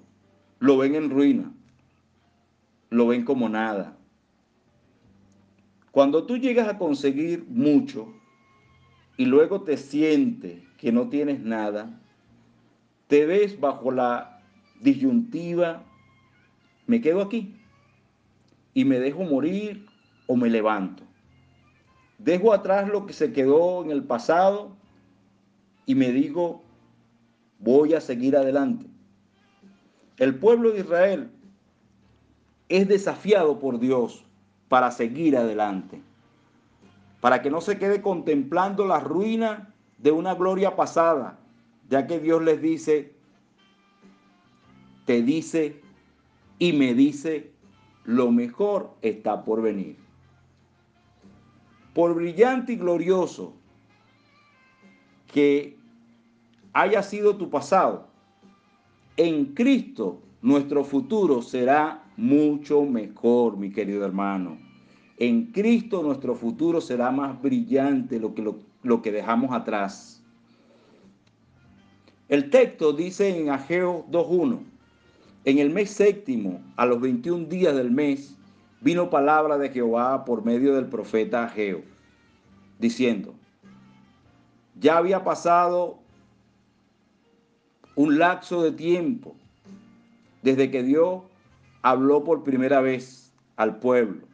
lo 0.58 0.78
ven 0.78 0.94
en 0.94 1.10
ruina, 1.10 1.52
lo 2.90 3.08
ven 3.08 3.24
como 3.24 3.48
nada. 3.48 3.96
Cuando 5.90 6.24
tú 6.24 6.36
llegas 6.36 6.68
a 6.68 6.78
conseguir 6.78 7.44
mucho, 7.48 8.12
y 9.22 9.24
luego 9.24 9.60
te 9.62 9.76
sientes 9.76 10.60
que 10.78 10.90
no 10.90 11.08
tienes 11.08 11.38
nada, 11.38 11.96
te 13.06 13.24
ves 13.24 13.60
bajo 13.60 13.92
la 13.92 14.42
disyuntiva, 14.80 15.84
me 16.88 17.00
quedo 17.00 17.22
aquí 17.22 17.54
y 18.74 18.84
me 18.84 18.98
dejo 18.98 19.22
morir 19.22 19.86
o 20.26 20.34
me 20.34 20.50
levanto. 20.50 21.04
Dejo 22.18 22.52
atrás 22.52 22.88
lo 22.88 23.06
que 23.06 23.12
se 23.12 23.32
quedó 23.32 23.84
en 23.84 23.92
el 23.92 24.02
pasado 24.02 24.76
y 25.86 25.94
me 25.94 26.10
digo, 26.10 26.64
voy 27.60 27.94
a 27.94 28.00
seguir 28.00 28.36
adelante. 28.36 28.86
El 30.16 30.34
pueblo 30.34 30.72
de 30.72 30.80
Israel 30.80 31.30
es 32.68 32.88
desafiado 32.88 33.60
por 33.60 33.78
Dios 33.78 34.24
para 34.68 34.90
seguir 34.90 35.36
adelante 35.36 36.00
para 37.22 37.40
que 37.40 37.50
no 37.50 37.60
se 37.60 37.78
quede 37.78 38.02
contemplando 38.02 38.84
la 38.84 38.98
ruina 38.98 39.72
de 39.98 40.10
una 40.10 40.34
gloria 40.34 40.74
pasada, 40.74 41.38
ya 41.88 42.08
que 42.08 42.18
Dios 42.18 42.42
les 42.42 42.60
dice, 42.60 43.14
te 45.06 45.22
dice 45.22 45.80
y 46.58 46.72
me 46.72 46.94
dice, 46.94 47.52
lo 48.04 48.32
mejor 48.32 48.96
está 49.02 49.44
por 49.44 49.62
venir. 49.62 49.96
por 51.94 52.12
brillante 52.14 52.72
y 52.72 52.76
glorioso 52.76 53.54
que 55.32 55.78
haya 56.72 57.04
sido 57.04 57.36
tu 57.36 57.50
pasado, 57.50 58.08
en 59.16 59.54
Cristo 59.54 60.20
nuestro 60.40 60.82
futuro 60.82 61.40
será 61.40 62.02
mucho 62.16 62.82
mejor, 62.82 63.56
mi 63.56 63.70
querido 63.70 64.04
hermano. 64.04 64.71
En 65.22 65.52
Cristo 65.52 66.02
nuestro 66.02 66.34
futuro 66.34 66.80
será 66.80 67.12
más 67.12 67.40
brillante 67.40 68.18
lo 68.18 68.34
que, 68.34 68.42
lo, 68.42 68.58
lo 68.82 69.02
que 69.02 69.12
dejamos 69.12 69.52
atrás. 69.52 70.20
El 72.28 72.50
texto 72.50 72.92
dice 72.92 73.28
en 73.28 73.48
Ageo 73.48 74.04
2.1, 74.10 74.58
en 75.44 75.58
el 75.60 75.70
mes 75.70 75.90
séptimo, 75.90 76.60
a 76.74 76.86
los 76.86 77.00
21 77.00 77.44
días 77.44 77.76
del 77.76 77.92
mes, 77.92 78.36
vino 78.80 79.10
palabra 79.10 79.58
de 79.58 79.68
Jehová 79.68 80.24
por 80.24 80.44
medio 80.44 80.74
del 80.74 80.86
profeta 80.86 81.44
Ageo, 81.44 81.82
diciendo, 82.80 83.32
ya 84.80 84.96
había 84.96 85.22
pasado 85.22 86.00
un 87.94 88.18
lapso 88.18 88.60
de 88.60 88.72
tiempo 88.72 89.36
desde 90.42 90.68
que 90.68 90.82
Dios 90.82 91.22
habló 91.82 92.24
por 92.24 92.42
primera 92.42 92.80
vez 92.80 93.32
al 93.54 93.78
pueblo, 93.78 94.31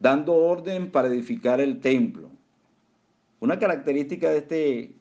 dando 0.00 0.34
orden 0.34 0.90
para 0.90 1.08
edificar 1.08 1.60
el 1.60 1.80
templo. 1.80 2.28
Una 3.40 3.58
característica 3.58 4.30
de 4.30 4.38
este 4.38 4.92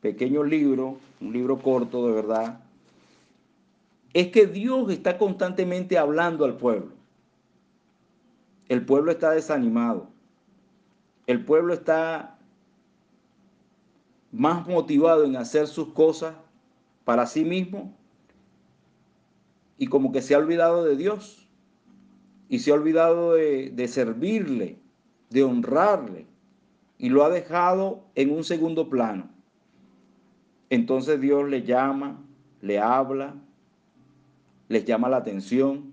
pequeño 0.00 0.42
libro, 0.42 0.98
un 1.20 1.32
libro 1.32 1.58
corto 1.58 2.06
de 2.06 2.14
verdad, 2.14 2.60
es 4.12 4.28
que 4.28 4.46
Dios 4.46 4.90
está 4.90 5.16
constantemente 5.16 5.96
hablando 5.96 6.44
al 6.44 6.56
pueblo. 6.56 6.92
El 8.68 8.84
pueblo 8.84 9.12
está 9.12 9.30
desanimado. 9.30 10.08
El 11.26 11.44
pueblo 11.44 11.72
está 11.72 12.36
más 14.32 14.66
motivado 14.66 15.24
en 15.24 15.36
hacer 15.36 15.66
sus 15.66 15.88
cosas 15.92 16.34
para 17.04 17.26
sí 17.26 17.44
mismo 17.44 17.94
y 19.78 19.86
como 19.86 20.12
que 20.12 20.22
se 20.22 20.34
ha 20.34 20.38
olvidado 20.38 20.84
de 20.84 20.96
Dios 20.96 21.41
y 22.52 22.58
se 22.58 22.70
ha 22.70 22.74
olvidado 22.74 23.32
de, 23.32 23.70
de, 23.70 23.88
servirle, 23.88 24.78
de 25.30 25.42
honrarle 25.42 26.26
y 26.98 27.08
lo 27.08 27.24
ha 27.24 27.30
dejado 27.30 28.04
en 28.14 28.30
un 28.30 28.44
segundo 28.44 28.90
plano. 28.90 29.30
Entonces 30.68 31.18
Dios 31.18 31.48
le 31.48 31.62
llama, 31.62 32.22
le 32.60 32.78
habla, 32.78 33.34
les 34.68 34.84
llama 34.84 35.08
la 35.08 35.16
atención. 35.16 35.92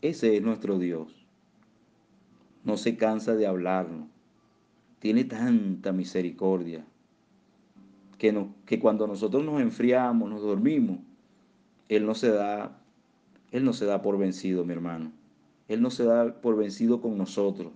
Ese 0.00 0.36
es 0.36 0.42
nuestro 0.42 0.78
Dios. 0.78 1.26
No 2.64 2.78
se 2.78 2.96
cansa 2.96 3.34
de 3.34 3.46
hablarnos 3.46 4.08
tiene 4.98 5.24
tanta 5.24 5.92
misericordia 5.92 6.84
que, 8.18 8.32
no, 8.32 8.54
que 8.64 8.80
cuando 8.80 9.06
nosotros 9.06 9.44
nos 9.44 9.60
enfriamos, 9.60 10.28
nos 10.28 10.42
dormimos, 10.42 10.98
Él 11.88 12.06
no 12.06 12.14
se 12.14 12.30
da, 12.30 12.82
Él 13.52 13.64
no 13.64 13.72
se 13.72 13.86
da 13.86 14.02
por 14.02 14.18
vencido, 14.18 14.64
mi 14.64 14.72
hermano. 14.72 15.12
Él 15.68 15.82
no 15.82 15.90
se 15.90 16.04
da 16.04 16.40
por 16.40 16.56
vencido 16.56 17.00
con 17.00 17.16
nosotros. 17.16 17.72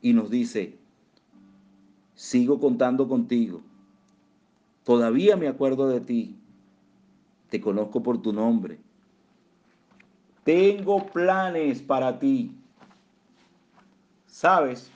Y 0.00 0.12
nos 0.12 0.30
dice, 0.30 0.78
sigo 2.14 2.60
contando 2.60 3.08
contigo. 3.08 3.60
Todavía 4.84 5.36
me 5.36 5.48
acuerdo 5.48 5.88
de 5.88 6.00
ti. 6.00 6.36
Te 7.48 7.60
conozco 7.60 8.02
por 8.02 8.20
tu 8.20 8.32
nombre. 8.32 8.78
Tengo 10.44 11.06
planes 11.06 11.80
para 11.80 12.18
ti. 12.18 12.52
¿Sabes? 14.26 14.90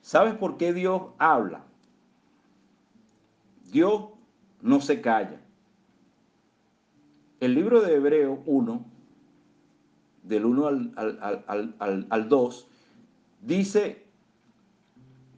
¿Sabes 0.00 0.34
por 0.34 0.56
qué 0.56 0.72
Dios 0.72 1.02
habla? 1.18 1.64
Dios 3.70 4.04
no 4.62 4.80
se 4.80 5.00
calla. 5.00 5.40
El 7.46 7.54
libro 7.54 7.80
de 7.80 7.94
Hebreo 7.94 8.42
1, 8.44 8.84
del 10.24 10.46
1 10.46 10.66
al, 10.66 12.06
al 12.10 12.28
2, 12.28 12.68
dice, 13.40 14.04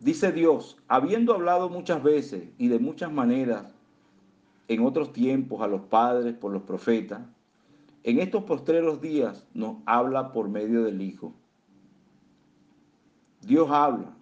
dice 0.00 0.32
Dios, 0.32 0.78
habiendo 0.88 1.34
hablado 1.34 1.68
muchas 1.68 2.02
veces 2.02 2.48
y 2.56 2.68
de 2.68 2.78
muchas 2.78 3.12
maneras 3.12 3.74
en 4.68 4.86
otros 4.86 5.12
tiempos 5.12 5.61
a 5.61 5.66
los 5.66 5.82
padres 5.82 6.32
por 6.32 6.50
los 6.50 6.62
profetas, 6.62 7.20
en 8.04 8.20
estos 8.20 8.44
postreros 8.44 9.02
días 9.02 9.46
nos 9.52 9.76
habla 9.84 10.32
por 10.32 10.48
medio 10.48 10.84
del 10.84 11.02
Hijo. 11.02 11.34
Dios 13.42 13.68
habla 13.70 14.16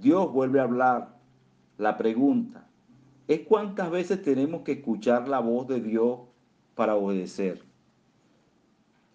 Dios 0.00 0.32
vuelve 0.32 0.58
a 0.58 0.62
hablar. 0.62 1.18
La 1.76 1.98
pregunta 1.98 2.66
es 3.28 3.40
cuántas 3.40 3.90
veces 3.90 4.22
tenemos 4.22 4.62
que 4.62 4.72
escuchar 4.72 5.28
la 5.28 5.40
voz 5.40 5.68
de 5.68 5.82
Dios 5.82 6.20
para 6.74 6.96
obedecer. 6.96 7.62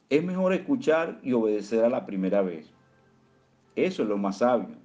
Es 0.10 0.24
mejor 0.24 0.54
escuchar 0.54 1.20
y 1.22 1.34
obedecer 1.34 1.84
a 1.84 1.90
la 1.90 2.06
primera 2.06 2.42
vez. 2.42 2.74
Eso 3.76 4.04
es 4.04 4.10
lo 4.10 4.18
más 4.18 4.40
sabio. 4.40 4.76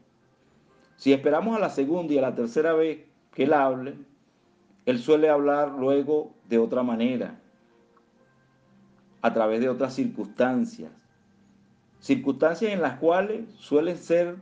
Si 0.97 1.13
esperamos 1.13 1.57
a 1.57 1.61
la 1.61 1.71
segunda 1.71 2.13
y 2.13 2.19
a 2.19 2.23
la 2.23 2.35
tercera 2.35 2.73
vez 2.73 3.05
que 3.33 3.45
Él 3.45 3.53
hable, 3.53 3.97
Él 4.87 4.99
suele 4.99 5.29
hablar 5.29 5.73
luego 5.73 6.33
de 6.49 6.59
otra 6.59 6.83
manera, 6.83 7.41
a 9.23 9.33
través 9.33 9.61
de 9.61 9.71
otras 9.71 9.95
circunstancias. 9.95 10.93
Circunstancias 11.99 12.73
en 12.73 12.83
las 12.83 12.99
cuales 12.99 13.49
suelen 13.55 13.97
ser 13.97 14.37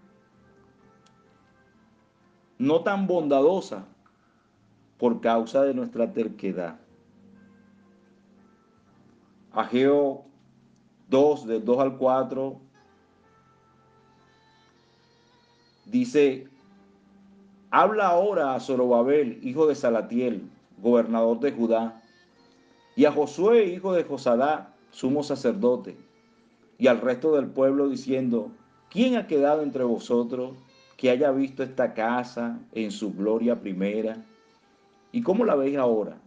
no 2.58 2.82
tan 2.82 3.06
bondadosa 3.06 3.86
por 4.98 5.20
causa 5.20 5.62
de 5.62 5.74
nuestra 5.74 6.12
terquedad. 6.12 6.81
Ageo 9.55 10.24
2, 11.09 11.46
del 11.46 11.64
2 11.64 11.78
al 11.78 11.98
4, 11.98 12.61
dice, 15.86 16.48
habla 17.70 18.09
ahora 18.09 18.55
a 18.55 18.61
Zorobabel, 18.61 19.38
hijo 19.42 19.66
de 19.66 19.74
Salatiel, 19.74 20.48
gobernador 20.78 21.40
de 21.40 21.53
Judá, 21.53 22.03
y 22.96 23.05
a 23.05 23.12
Josué, 23.12 23.66
hijo 23.66 23.92
de 23.92 24.05
Josadá, 24.05 24.74
sumo 24.90 25.22
sacerdote, 25.22 25.96
y 26.78 26.86
al 26.86 27.00
resto 27.00 27.34
del 27.34 27.46
pueblo 27.46 27.88
diciendo, 27.88 28.50
¿quién 28.90 29.16
ha 29.16 29.26
quedado 29.26 29.62
entre 29.62 29.84
vosotros 29.84 30.55
que 31.03 31.11
haya 31.11 31.32
visto 31.32 31.64
esta 31.64 31.94
casa 31.94 32.61
en 32.70 32.92
su 32.92 33.12
gloria 33.12 33.61
primera. 33.61 34.24
¿Y 35.11 35.20
cómo 35.20 35.44
la 35.44 35.57
veis 35.57 35.76
ahora? 35.76 36.21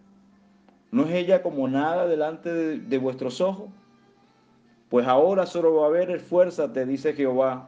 ¿No 0.96 1.04
es 1.04 1.12
ella 1.12 1.44
como 1.44 1.68
nada 1.68 2.08
delante 2.08 2.54
de, 2.54 2.98
vuestros 3.00 3.42
ojos? 3.42 3.68
Pues 4.88 5.06
ahora 5.06 5.46
solo 5.46 5.76
va 5.76 5.84
a 5.84 5.90
haber 5.90 6.10
esfuérzate, 6.10 6.86
dice 6.86 7.12
Jehová. 7.12 7.68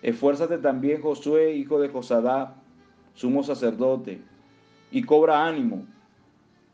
Esfuérzate 0.00 0.56
también 0.56 1.02
Josué, 1.02 1.52
hijo 1.56 1.78
de 1.78 1.90
Josadá, 1.90 2.54
sumo 3.12 3.42
sacerdote, 3.42 4.22
y 4.90 5.02
cobra 5.02 5.44
ánimo, 5.46 5.84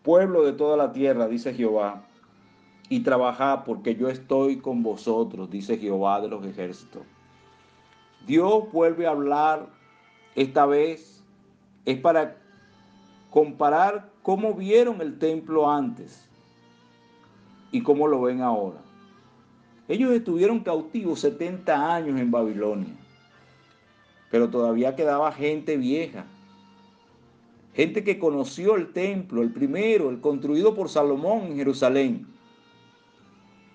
pueblo 0.04 0.44
de 0.44 0.52
toda 0.52 0.76
la 0.76 0.92
tierra, 0.92 1.26
dice 1.26 1.54
Jehová, 1.54 2.04
y 2.88 3.00
trabajad 3.00 3.64
porque 3.64 3.96
yo 3.96 4.08
estoy 4.08 4.58
con 4.58 4.84
vosotros, 4.84 5.50
dice 5.50 5.76
Jehová 5.76 6.20
de 6.20 6.28
los 6.28 6.46
ejércitos. 6.46 7.02
Dios 8.28 8.70
vuelve 8.70 9.08
a 9.08 9.10
hablar 9.10 9.66
esta 10.36 10.66
vez, 10.66 11.24
es 11.84 11.98
para 11.98 12.36
comparar 13.30 14.09
cómo 14.22 14.54
vieron 14.54 15.00
el 15.00 15.18
templo 15.18 15.70
antes 15.70 16.28
y 17.72 17.82
cómo 17.82 18.06
lo 18.06 18.22
ven 18.22 18.42
ahora. 18.42 18.78
Ellos 19.88 20.12
estuvieron 20.12 20.60
cautivos 20.60 21.20
70 21.20 21.94
años 21.94 22.20
en 22.20 22.30
Babilonia, 22.30 22.94
pero 24.30 24.48
todavía 24.48 24.94
quedaba 24.94 25.32
gente 25.32 25.76
vieja, 25.76 26.26
gente 27.74 28.04
que 28.04 28.18
conoció 28.18 28.76
el 28.76 28.92
templo, 28.92 29.42
el 29.42 29.52
primero, 29.52 30.10
el 30.10 30.20
construido 30.20 30.74
por 30.74 30.88
Salomón 30.88 31.46
en 31.46 31.56
Jerusalén. 31.56 32.26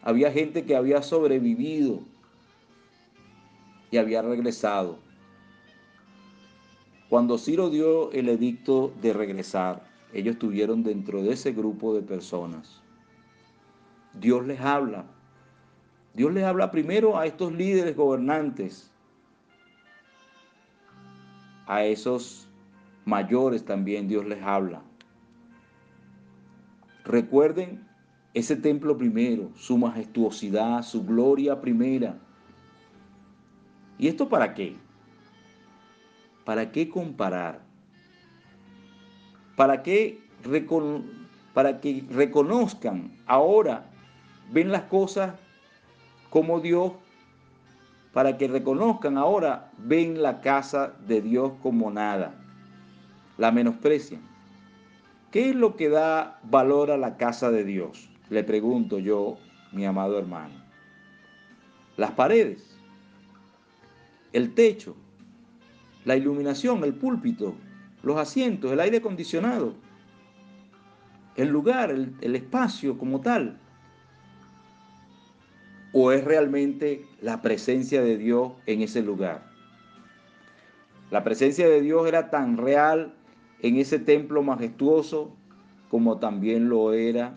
Había 0.03 0.31
gente 0.31 0.63
que 0.63 0.75
había 0.75 1.01
sobrevivido 1.01 1.99
y 3.91 3.97
había 3.97 4.21
regresado. 4.21 4.99
Cuando 7.09 7.37
Ciro 7.37 7.69
dio 7.69 8.11
el 8.11 8.29
edicto 8.29 8.93
de 9.01 9.13
regresar, 9.13 9.84
ellos 10.13 10.33
estuvieron 10.35 10.83
dentro 10.83 11.21
de 11.21 11.33
ese 11.33 11.51
grupo 11.51 11.93
de 11.93 12.01
personas. 12.01 12.81
Dios 14.13 14.45
les 14.45 14.59
habla. 14.59 15.05
Dios 16.13 16.33
les 16.33 16.43
habla 16.43 16.71
primero 16.71 17.17
a 17.17 17.25
estos 17.25 17.51
líderes 17.51 17.95
gobernantes, 17.95 18.89
a 21.67 21.83
esos 21.83 22.47
mayores 23.03 23.65
también 23.65 24.07
Dios 24.07 24.25
les 24.25 24.41
habla. 24.41 24.81
Recuerden 27.03 27.85
ese 28.33 28.55
templo 28.55 28.97
primero, 28.97 29.51
su 29.55 29.77
majestuosidad, 29.77 30.81
su 30.83 31.05
gloria 31.05 31.59
primera 31.59 32.17
¿Y 33.97 34.07
esto 34.07 34.27
para 34.27 34.53
qué? 34.53 34.75
¿Para 36.43 36.71
qué 36.71 36.89
comparar? 36.89 37.64
¿Para 39.55 39.83
qué 39.83 40.25
para 41.53 41.79
que 41.79 42.03
reconozcan 42.11 43.11
ahora, 43.25 43.85
ven 44.51 44.71
las 44.71 44.83
cosas 44.83 45.33
como 46.29 46.59
Dios, 46.59 46.91
para 48.13 48.37
que 48.37 48.47
reconozcan 48.47 49.17
ahora, 49.17 49.71
ven 49.77 50.21
la 50.21 50.41
casa 50.41 50.93
de 51.07 51.21
Dios 51.21 51.53
como 51.63 51.89
nada, 51.91 52.35
la 53.37 53.51
menosprecian. 53.51 54.21
¿Qué 55.31 55.49
es 55.49 55.55
lo 55.55 55.75
que 55.75 55.89
da 55.89 56.39
valor 56.43 56.91
a 56.91 56.97
la 56.97 57.17
casa 57.17 57.51
de 57.51 57.63
Dios? 57.63 58.09
Le 58.29 58.43
pregunto 58.43 58.99
yo, 58.99 59.37
mi 59.71 59.85
amado 59.85 60.17
hermano. 60.19 60.53
Las 61.97 62.11
paredes, 62.11 62.77
el 64.33 64.53
techo, 64.53 64.95
la 66.03 66.15
iluminación, 66.15 66.83
el 66.83 66.93
púlpito, 66.93 67.55
los 68.05 68.17
asientos, 68.17 68.71
el 68.71 68.79
aire 68.79 68.97
acondicionado, 68.97 69.73
el 71.35 71.49
lugar, 71.49 71.89
el, 71.89 72.35
espacio 72.35 72.97
como 72.97 73.19
tal? 73.19 73.57
¿O 75.91 76.11
es 76.11 76.23
realmente 76.23 77.05
la 77.21 77.41
presencia 77.41 78.01
de 78.03 78.17
Dios 78.17 78.53
en 78.67 78.81
ese 78.81 79.01
lugar? 79.01 79.43
La 81.09 81.23
presencia 81.23 81.67
de 81.67 81.81
Dios 81.81 82.07
era 82.07 82.29
tan 82.29 82.57
real 82.57 83.15
en 83.61 83.77
ese 83.77 83.97
templo 83.97 84.43
majestuoso 84.43 85.35
como 85.89 86.19
también 86.19 86.69
lo 86.69 86.93
era 86.93 87.33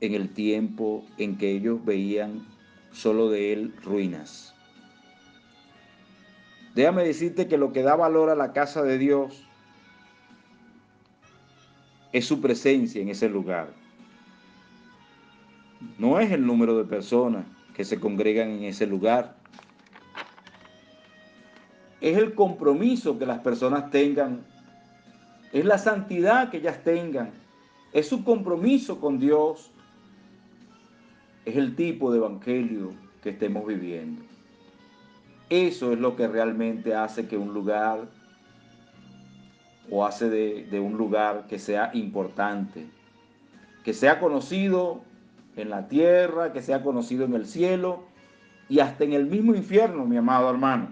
en 0.00 0.14
el 0.14 0.30
tiempo 0.30 1.04
en 1.18 1.36
que 1.36 1.50
ellos 1.50 1.84
veían 1.84 2.46
solo 2.92 3.28
de 3.28 3.52
él 3.52 3.74
ruinas. 3.84 4.54
Déjame 6.74 7.04
decirte 7.04 7.46
que 7.46 7.58
lo 7.58 7.72
que 7.72 7.82
da 7.82 7.94
valor 7.94 8.30
a 8.30 8.34
la 8.34 8.54
casa 8.54 8.82
de 8.82 8.96
Dios 8.96 9.46
es 12.12 12.26
su 12.26 12.40
presencia 12.40 13.00
en 13.00 13.08
ese 13.08 13.28
lugar. 13.28 13.72
No 15.98 16.20
es 16.20 16.30
el 16.30 16.46
número 16.46 16.76
de 16.76 16.84
personas 16.84 17.44
que 17.74 17.84
se 17.84 17.98
congregan 17.98 18.50
en 18.50 18.64
ese 18.64 18.86
lugar. 18.86 19.36
Es 22.00 22.16
el 22.18 22.34
compromiso 22.34 23.18
que 23.18 23.26
las 23.26 23.40
personas 23.40 23.90
tengan. 23.90 24.44
Es 25.52 25.64
la 25.64 25.78
santidad 25.78 26.50
que 26.50 26.58
ellas 26.58 26.82
tengan. 26.84 27.30
Es 27.92 28.08
su 28.08 28.24
compromiso 28.24 29.00
con 29.00 29.18
Dios. 29.18 29.70
Es 31.44 31.56
el 31.56 31.74
tipo 31.74 32.12
de 32.12 32.18
evangelio 32.18 32.92
que 33.22 33.30
estemos 33.30 33.66
viviendo. 33.66 34.22
Eso 35.48 35.92
es 35.92 35.98
lo 35.98 36.16
que 36.16 36.28
realmente 36.28 36.94
hace 36.94 37.26
que 37.26 37.36
un 37.36 37.52
lugar 37.52 38.08
o 39.90 40.04
hace 40.04 40.28
de, 40.30 40.80
un 40.80 40.96
lugar 40.96 41.46
que 41.48 41.58
sea 41.58 41.90
importante, 41.94 42.86
que 43.84 43.92
sea 43.92 44.20
conocido 44.20 45.02
en 45.56 45.70
la 45.70 45.88
tierra, 45.88 46.52
que 46.52 46.62
sea 46.62 46.82
conocido 46.82 47.24
en 47.24 47.34
el 47.34 47.46
cielo 47.46 48.04
y 48.68 48.80
hasta 48.80 49.04
en 49.04 49.12
el 49.12 49.26
mismo 49.26 49.54
infierno, 49.54 50.06
mi 50.06 50.16
amado 50.16 50.48
hermano. 50.48 50.88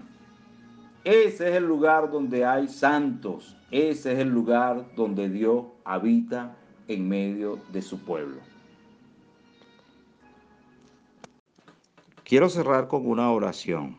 Ese 1.03 1.49
es 1.49 1.55
el 1.55 1.65
lugar 1.65 2.11
donde 2.11 2.45
hay 2.45 2.67
santos, 2.67 3.57
ese 3.71 4.13
es 4.13 4.19
el 4.19 4.29
lugar 4.29 4.85
donde 4.95 5.29
Dios 5.29 5.65
habita 5.83 6.55
en 6.87 7.07
medio 7.07 7.59
de 7.71 7.81
su 7.81 7.99
pueblo. 7.99 8.39
Quiero 12.23 12.49
cerrar 12.49 12.87
con 12.87 13.07
una 13.07 13.29
oración. 13.31 13.97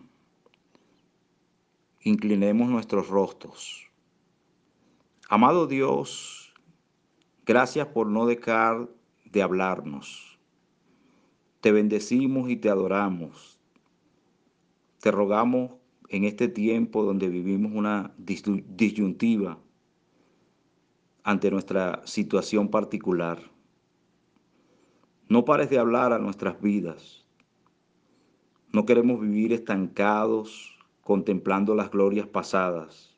Inclinemos 2.01 2.71
nuestros 2.71 3.09
rostros. 3.09 3.92
Amado 5.35 5.67
Dios, 5.67 6.53
gracias 7.47 7.87
por 7.87 8.07
no 8.07 8.27
dejar 8.27 8.91
de 9.25 9.41
hablarnos. 9.41 10.39
Te 11.63 11.73
bendecimos 11.73 12.51
y 12.51 12.57
te 12.57 12.69
adoramos. 12.69 13.59
Te 15.01 15.11
rogamos 15.11 15.71
en 16.11 16.25
este 16.25 16.49
tiempo 16.49 17.03
donde 17.03 17.31
vivimos 17.31 17.73
una 17.75 18.13
disyuntiva 18.19 19.59
ante 21.23 21.51
nuestra 21.51 22.03
situación 22.05 22.69
particular. 22.69 23.41
No 25.31 25.47
pares 25.47 25.71
de 25.71 25.79
hablar 25.79 26.13
a 26.13 26.19
nuestras 26.19 26.61
vidas. 26.61 27.25
No 28.71 28.85
queremos 28.85 29.19
vivir 29.19 29.55
estancados 29.55 30.77
contemplando 31.01 31.75
las 31.75 31.91
glorias 31.91 32.27
pasadas 32.27 33.12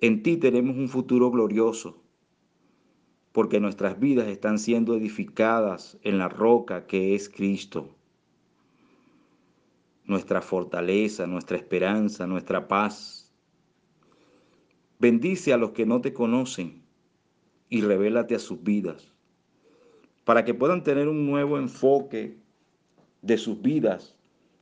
en 0.00 0.22
ti 0.22 0.36
tenemos 0.36 0.76
un 0.76 0.88
futuro 0.88 1.30
glorioso, 1.30 2.02
porque 3.32 3.60
nuestras 3.60 3.98
vidas 3.98 4.28
están 4.28 4.58
siendo 4.58 4.94
edificadas 4.94 5.98
en 6.02 6.18
la 6.18 6.28
roca 6.28 6.86
que 6.86 7.14
es 7.14 7.28
Cristo. 7.28 7.94
Nuestra 10.04 10.42
fortaleza, 10.42 11.26
nuestra 11.26 11.56
esperanza, 11.56 12.26
nuestra 12.26 12.68
paz. 12.68 13.32
Bendice 14.98 15.52
a 15.52 15.56
los 15.56 15.70
que 15.70 15.86
no 15.86 16.00
te 16.00 16.12
conocen 16.12 16.82
y 17.68 17.80
revélate 17.80 18.34
a 18.34 18.38
sus 18.38 18.62
vidas, 18.62 19.12
para 20.24 20.44
que 20.44 20.54
puedan 20.54 20.82
tener 20.82 21.08
un 21.08 21.26
nuevo 21.26 21.58
enfoque 21.58 22.36
de 23.22 23.38
sus 23.38 23.62
vidas 23.62 24.14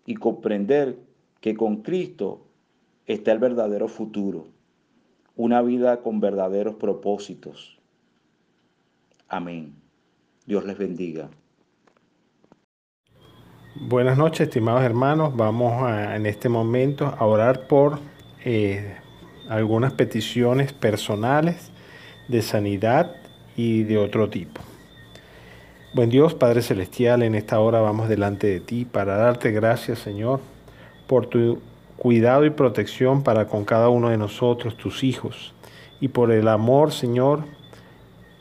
y 0.06 0.14
comprender 0.14 0.98
que 1.40 1.54
con 1.54 1.82
Cristo 1.82 2.46
está 3.06 3.32
el 3.32 3.38
verdadero 3.38 3.88
futuro 3.88 4.46
una 5.36 5.62
vida 5.62 6.02
con 6.02 6.20
verdaderos 6.20 6.74
propósitos. 6.76 7.78
Amén. 9.28 9.74
Dios 10.46 10.64
les 10.64 10.76
bendiga. 10.76 11.30
Buenas 13.74 14.18
noches, 14.18 14.48
estimados 14.48 14.82
hermanos. 14.82 15.34
Vamos 15.34 15.90
en 15.90 16.26
este 16.26 16.48
momento 16.48 17.06
a 17.06 17.24
orar 17.24 17.66
por 17.66 17.98
eh, 18.44 18.96
algunas 19.48 19.94
peticiones 19.94 20.72
personales 20.72 21.72
de 22.28 22.42
sanidad 22.42 23.16
y 23.56 23.84
de 23.84 23.98
otro 23.98 24.28
tipo. 24.28 24.60
Buen 25.94 26.10
Dios, 26.10 26.34
Padre 26.34 26.62
Celestial, 26.62 27.22
en 27.22 27.34
esta 27.34 27.60
hora 27.60 27.80
vamos 27.80 28.08
delante 28.08 28.46
de 28.46 28.60
ti 28.60 28.84
para 28.84 29.16
darte 29.16 29.50
gracias, 29.50 29.98
Señor, 29.98 30.40
por 31.06 31.26
tu 31.26 31.60
cuidado 31.96 32.44
y 32.44 32.50
protección 32.50 33.22
para 33.22 33.46
con 33.46 33.64
cada 33.64 33.88
uno 33.88 34.08
de 34.08 34.18
nosotros, 34.18 34.76
tus 34.76 35.04
hijos, 35.04 35.54
y 36.00 36.08
por 36.08 36.32
el 36.32 36.48
amor, 36.48 36.92
Señor, 36.92 37.44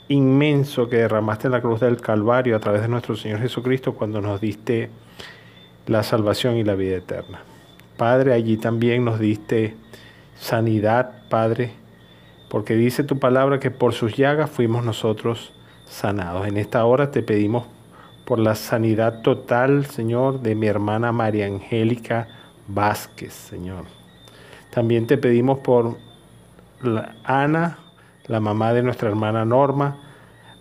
inmenso 0.08 0.90
que 0.90 0.98
derramaste 0.98 1.48
en 1.48 1.52
la 1.52 1.62
cruz 1.62 1.80
del 1.80 2.02
Calvario 2.02 2.56
a 2.56 2.60
través 2.60 2.82
de 2.82 2.88
nuestro 2.88 3.16
Señor 3.16 3.40
Jesucristo 3.40 3.94
cuando 3.94 4.20
nos 4.20 4.42
diste 4.42 4.90
la 5.88 6.04
salvación 6.04 6.58
y 6.58 6.64
la 6.64 6.76
vida 6.76 6.98
eterna. 6.98 7.42
Padre, 7.98 8.34
allí 8.34 8.58
también 8.58 9.06
nos 9.06 9.20
diste 9.20 9.76
sanidad, 10.36 11.30
Padre, 11.30 11.72
porque 12.50 12.76
dice 12.76 13.04
tu 13.04 13.20
palabra 13.20 13.60
que 13.60 13.72
por 13.72 13.94
sus 13.94 14.18
llagas 14.18 14.50
fuimos 14.50 14.84
nosotros 14.84 15.54
sanados. 15.86 16.48
En 16.48 16.58
esta 16.58 16.84
hora 16.84 17.12
te 17.12 17.22
pedimos 17.22 17.68
por 18.26 18.40
la 18.40 18.56
sanidad 18.56 19.22
total, 19.22 19.86
Señor, 19.86 20.42
de 20.42 20.56
mi 20.56 20.68
hermana 20.68 21.12
María 21.12 21.46
Angélica 21.46 22.28
Vázquez, 22.74 23.34
Señor. 23.34 23.86
También 24.70 25.08
te 25.08 25.18
pedimos 25.18 25.60
por 25.60 25.98
Ana, 27.24 27.80
la 28.28 28.40
mamá 28.40 28.74
de 28.74 28.84
nuestra 28.84 29.10
hermana 29.10 29.46
Norma, 29.46 29.98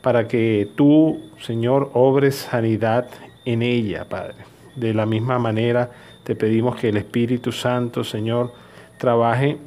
para 0.03 0.27
que 0.29 0.69
tú, 0.77 1.21
Señor, 1.41 1.91
obres 1.95 2.37
sanidad 2.37 3.09
en 3.45 3.63
ella, 3.63 4.09
Padre. 4.09 4.37
De 4.77 4.95
la 4.95 5.07
misma 5.07 5.39
manera, 5.39 5.91
te 6.25 6.35
pedimos 6.35 6.77
que 6.77 6.89
el 6.89 6.97
Espíritu 6.97 7.53
Santo, 7.53 8.05
Señor, 8.05 8.53
trabaje 8.99 9.59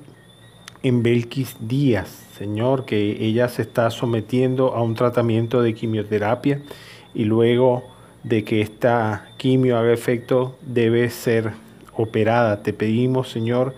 en 0.81 1.01
Belkis 1.01 1.55
Díaz, 1.59 2.09
Señor, 2.37 2.85
que 2.85 3.25
ella 3.25 3.47
se 3.47 3.61
está 3.61 3.89
sometiendo 3.89 4.73
a 4.73 4.81
un 4.81 4.95
tratamiento 4.95 5.61
de 5.61 5.73
quimioterapia 5.73 6.61
y 7.13 7.23
luego 7.23 7.83
de 8.23 8.43
que 8.43 8.61
esta 8.61 9.27
quimio 9.37 9.77
haga 9.77 9.93
efecto 9.93 10.57
debe 10.61 11.09
ser 11.09 11.53
operada. 11.95 12.63
Te 12.63 12.73
pedimos, 12.73 13.29
Señor, 13.29 13.75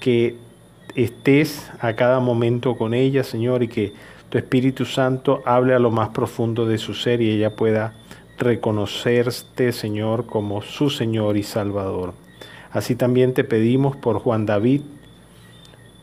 que 0.00 0.36
estés 0.94 1.70
a 1.80 1.94
cada 1.94 2.20
momento 2.20 2.76
con 2.76 2.94
ella, 2.94 3.24
Señor, 3.24 3.62
y 3.62 3.68
que 3.68 3.92
tu 4.28 4.38
Espíritu 4.38 4.84
Santo 4.84 5.42
hable 5.44 5.74
a 5.74 5.78
lo 5.78 5.90
más 5.90 6.08
profundo 6.10 6.66
de 6.66 6.78
su 6.78 6.94
ser 6.94 7.20
y 7.22 7.30
ella 7.30 7.54
pueda 7.54 7.94
reconocerte, 8.38 9.72
Señor, 9.72 10.26
como 10.26 10.62
su 10.62 10.90
Señor 10.90 11.36
y 11.36 11.42
Salvador. 11.42 12.14
Así 12.70 12.96
también 12.96 13.34
te 13.34 13.44
pedimos 13.44 13.96
por 13.96 14.18
Juan 14.18 14.46
David, 14.46 14.82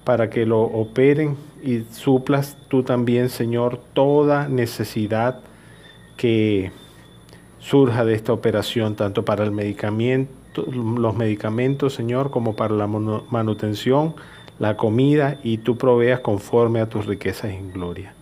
para 0.04 0.30
que 0.30 0.45
lo 0.45 0.62
operen 0.62 1.38
y 1.64 1.84
suplas 1.91 2.58
tú 2.68 2.84
también, 2.84 3.30
Señor, 3.30 3.80
toda 3.93 4.47
necesidad 4.49 5.39
que 6.18 6.72
surja 7.60 8.04
de 8.04 8.14
esta 8.14 8.34
operación, 8.34 8.95
tanto 8.95 9.24
para 9.24 9.43
el 9.43 9.51
medicamento, 9.51 10.32
los 10.56 11.16
medicamentos, 11.16 11.93
Señor, 11.93 12.30
como 12.32 12.56
para 12.56 12.74
la 12.76 12.88
manutención, 12.88 14.16
la 14.60 14.78
comida, 14.78 15.38
y 15.43 15.58
tú 15.58 15.78
proveas 15.78 16.20
conforme 16.20 16.80
a 16.80 16.88
tus 16.88 17.06
riquezas 17.06 17.51
en 17.51 17.72
gloria. 17.72 18.14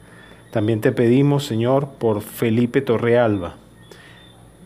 También 0.51 0.81
te 0.81 0.91
pedimos, 0.91 1.45
Señor, 1.45 1.89
por 1.97 2.21
Felipe 2.21 2.81
Torrealba. 2.81 3.55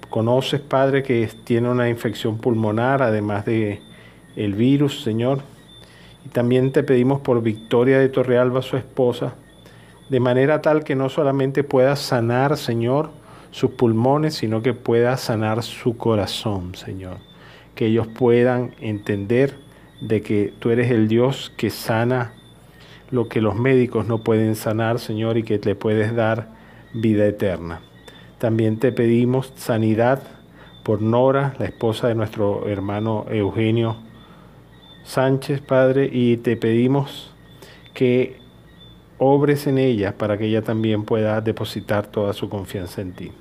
Conoces, 0.09 0.61
Padre, 0.61 1.03
que 1.03 1.29
tiene 1.43 1.69
una 1.69 1.89
infección 1.89 2.37
pulmonar, 2.37 3.03
además 3.03 3.45
de 3.45 3.81
el 4.35 4.53
virus, 4.55 5.03
Señor. 5.03 5.39
Y 6.25 6.29
también 6.29 6.71
te 6.71 6.83
pedimos 6.83 7.21
por 7.21 7.41
Victoria 7.41 7.99
de 7.99 8.09
Torrealba, 8.09 8.61
su 8.61 8.77
esposa, 8.77 9.35
de 10.09 10.19
manera 10.19 10.61
tal 10.61 10.83
que 10.83 10.95
no 10.95 11.09
solamente 11.09 11.63
pueda 11.63 11.95
sanar, 11.95 12.57
Señor, 12.57 13.11
sus 13.51 13.71
pulmones, 13.71 14.35
sino 14.35 14.61
que 14.61 14.73
pueda 14.73 15.17
sanar 15.17 15.63
su 15.63 15.97
corazón, 15.97 16.75
Señor. 16.75 17.17
Que 17.75 17.87
ellos 17.87 18.07
puedan 18.07 18.73
entender 18.79 19.55
de 20.01 20.21
que 20.21 20.53
tú 20.59 20.69
eres 20.69 20.91
el 20.91 21.07
Dios 21.07 21.53
que 21.57 21.69
sana 21.69 22.33
lo 23.11 23.29
que 23.29 23.41
los 23.41 23.55
médicos 23.55 24.07
no 24.07 24.23
pueden 24.23 24.55
sanar, 24.55 24.99
Señor, 24.99 25.37
y 25.37 25.43
que 25.43 25.59
le 25.59 25.75
puedes 25.75 26.15
dar 26.15 26.49
vida 26.93 27.25
eterna. 27.25 27.81
También 28.39 28.79
te 28.79 28.91
pedimos 28.91 29.53
sanidad 29.55 30.21
por 30.83 31.01
Nora, 31.01 31.55
la 31.59 31.65
esposa 31.65 32.07
de 32.07 32.15
nuestro 32.15 32.67
hermano 32.67 33.25
Eugenio 33.29 33.97
Sánchez, 35.03 35.61
Padre, 35.61 36.09
y 36.11 36.37
te 36.37 36.57
pedimos 36.57 37.31
que 37.93 38.37
obres 39.17 39.67
en 39.67 39.77
ella 39.77 40.17
para 40.17 40.37
que 40.37 40.45
ella 40.45 40.61
también 40.61 41.03
pueda 41.03 41.41
depositar 41.41 42.07
toda 42.07 42.33
su 42.33 42.49
confianza 42.49 43.01
en 43.01 43.13
ti. 43.13 43.31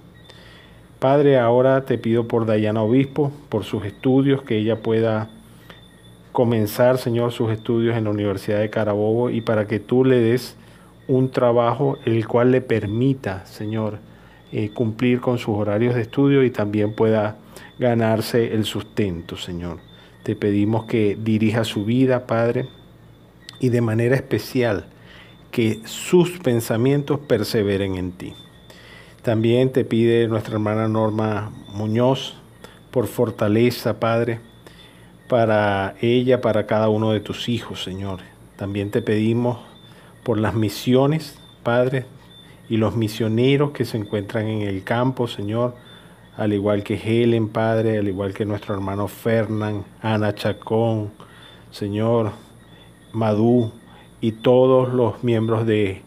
Padre, 1.05 1.39
ahora 1.39 1.85
te 1.85 1.99
pido 1.99 2.27
por 2.27 2.47
Dayana 2.47 2.81
Obispo, 2.81 3.31
por 3.51 3.65
sus 3.65 3.85
estudios, 3.85 4.41
que 4.41 4.57
ella 4.57 4.81
pueda 4.81 5.29
comenzar, 6.33 6.97
Señor, 6.97 7.31
sus 7.31 7.53
estudios 7.53 7.95
en 7.95 8.05
la 8.05 8.11
Universidad 8.11 8.61
de 8.61 8.71
Carabobo 8.71 9.29
y 9.29 9.43
para 9.43 9.67
que 9.67 9.81
tú 9.81 10.03
le 10.07 10.19
des 10.19 10.57
un 11.07 11.31
trabajo 11.31 11.99
el 12.07 12.27
cual 12.27 12.53
le 12.53 12.63
permita, 12.63 13.45
Señor, 13.45 13.99
eh, 14.51 14.71
cumplir 14.71 15.21
con 15.21 15.37
sus 15.37 15.55
horarios 15.55 15.95
de 15.95 16.01
estudio 16.01 16.43
y 16.43 16.49
también 16.49 16.95
pueda 16.95 17.37
ganarse 17.79 18.55
el 18.55 18.65
sustento, 18.65 19.37
Señor. 19.37 19.81
Te 20.23 20.35
pedimos 20.35 20.87
que 20.87 21.19
dirija 21.23 21.65
su 21.65 21.85
vida, 21.85 22.27
Padre, 22.27 22.67
y 23.61 23.69
de 23.69 23.83
manera 23.83 24.17
especial 24.17 24.87
que 25.51 25.81
sus 25.85 26.39
pensamientos 26.39 27.21
perseveren 27.21 27.97
en 27.97 28.13
ti. 28.13 28.33
También 29.25 29.73
te 29.73 29.87
pide 29.87 30.29
nuestra 30.29 30.53
hermana 30.53 30.87
Norma 30.87 31.51
Muñoz 31.73 32.35
por 32.91 33.07
fortaleza, 33.07 33.99
Padre, 33.99 34.41
para 35.31 35.95
ella, 36.03 36.43
para 36.43 36.67
cada 36.67 36.91
uno 36.91 37.11
de 37.11 37.21
tus 37.21 37.49
hijos, 37.49 37.83
Señor. 37.83 38.21
También 38.57 38.91
te 38.91 39.01
pedimos 39.01 39.61
por 40.25 40.37
las 40.39 40.53
misiones, 40.53 41.39
Padre, 41.63 42.05
y 42.69 42.77
los 42.77 42.97
misioneros 42.97 43.71
que 43.71 43.87
se 43.87 43.97
encuentran 43.97 44.47
en 44.47 44.61
el 44.61 44.85
campo, 44.85 45.27
Señor, 45.27 45.75
al 46.37 46.53
igual 46.53 46.85
que 46.85 46.97
Helen, 46.97 47.49
Padre, 47.49 47.97
al 47.97 48.09
igual 48.09 48.35
que 48.35 48.45
nuestro 48.45 48.75
hermano 48.75 49.09
Fernán, 49.09 49.87
Ana 50.03 50.35
Chacón, 50.35 51.13
Señor, 51.71 52.33
Madú 53.15 53.73
y 54.21 54.33
todos 54.33 54.93
los 54.93 55.25
miembros 55.25 55.65
de 55.65 56.03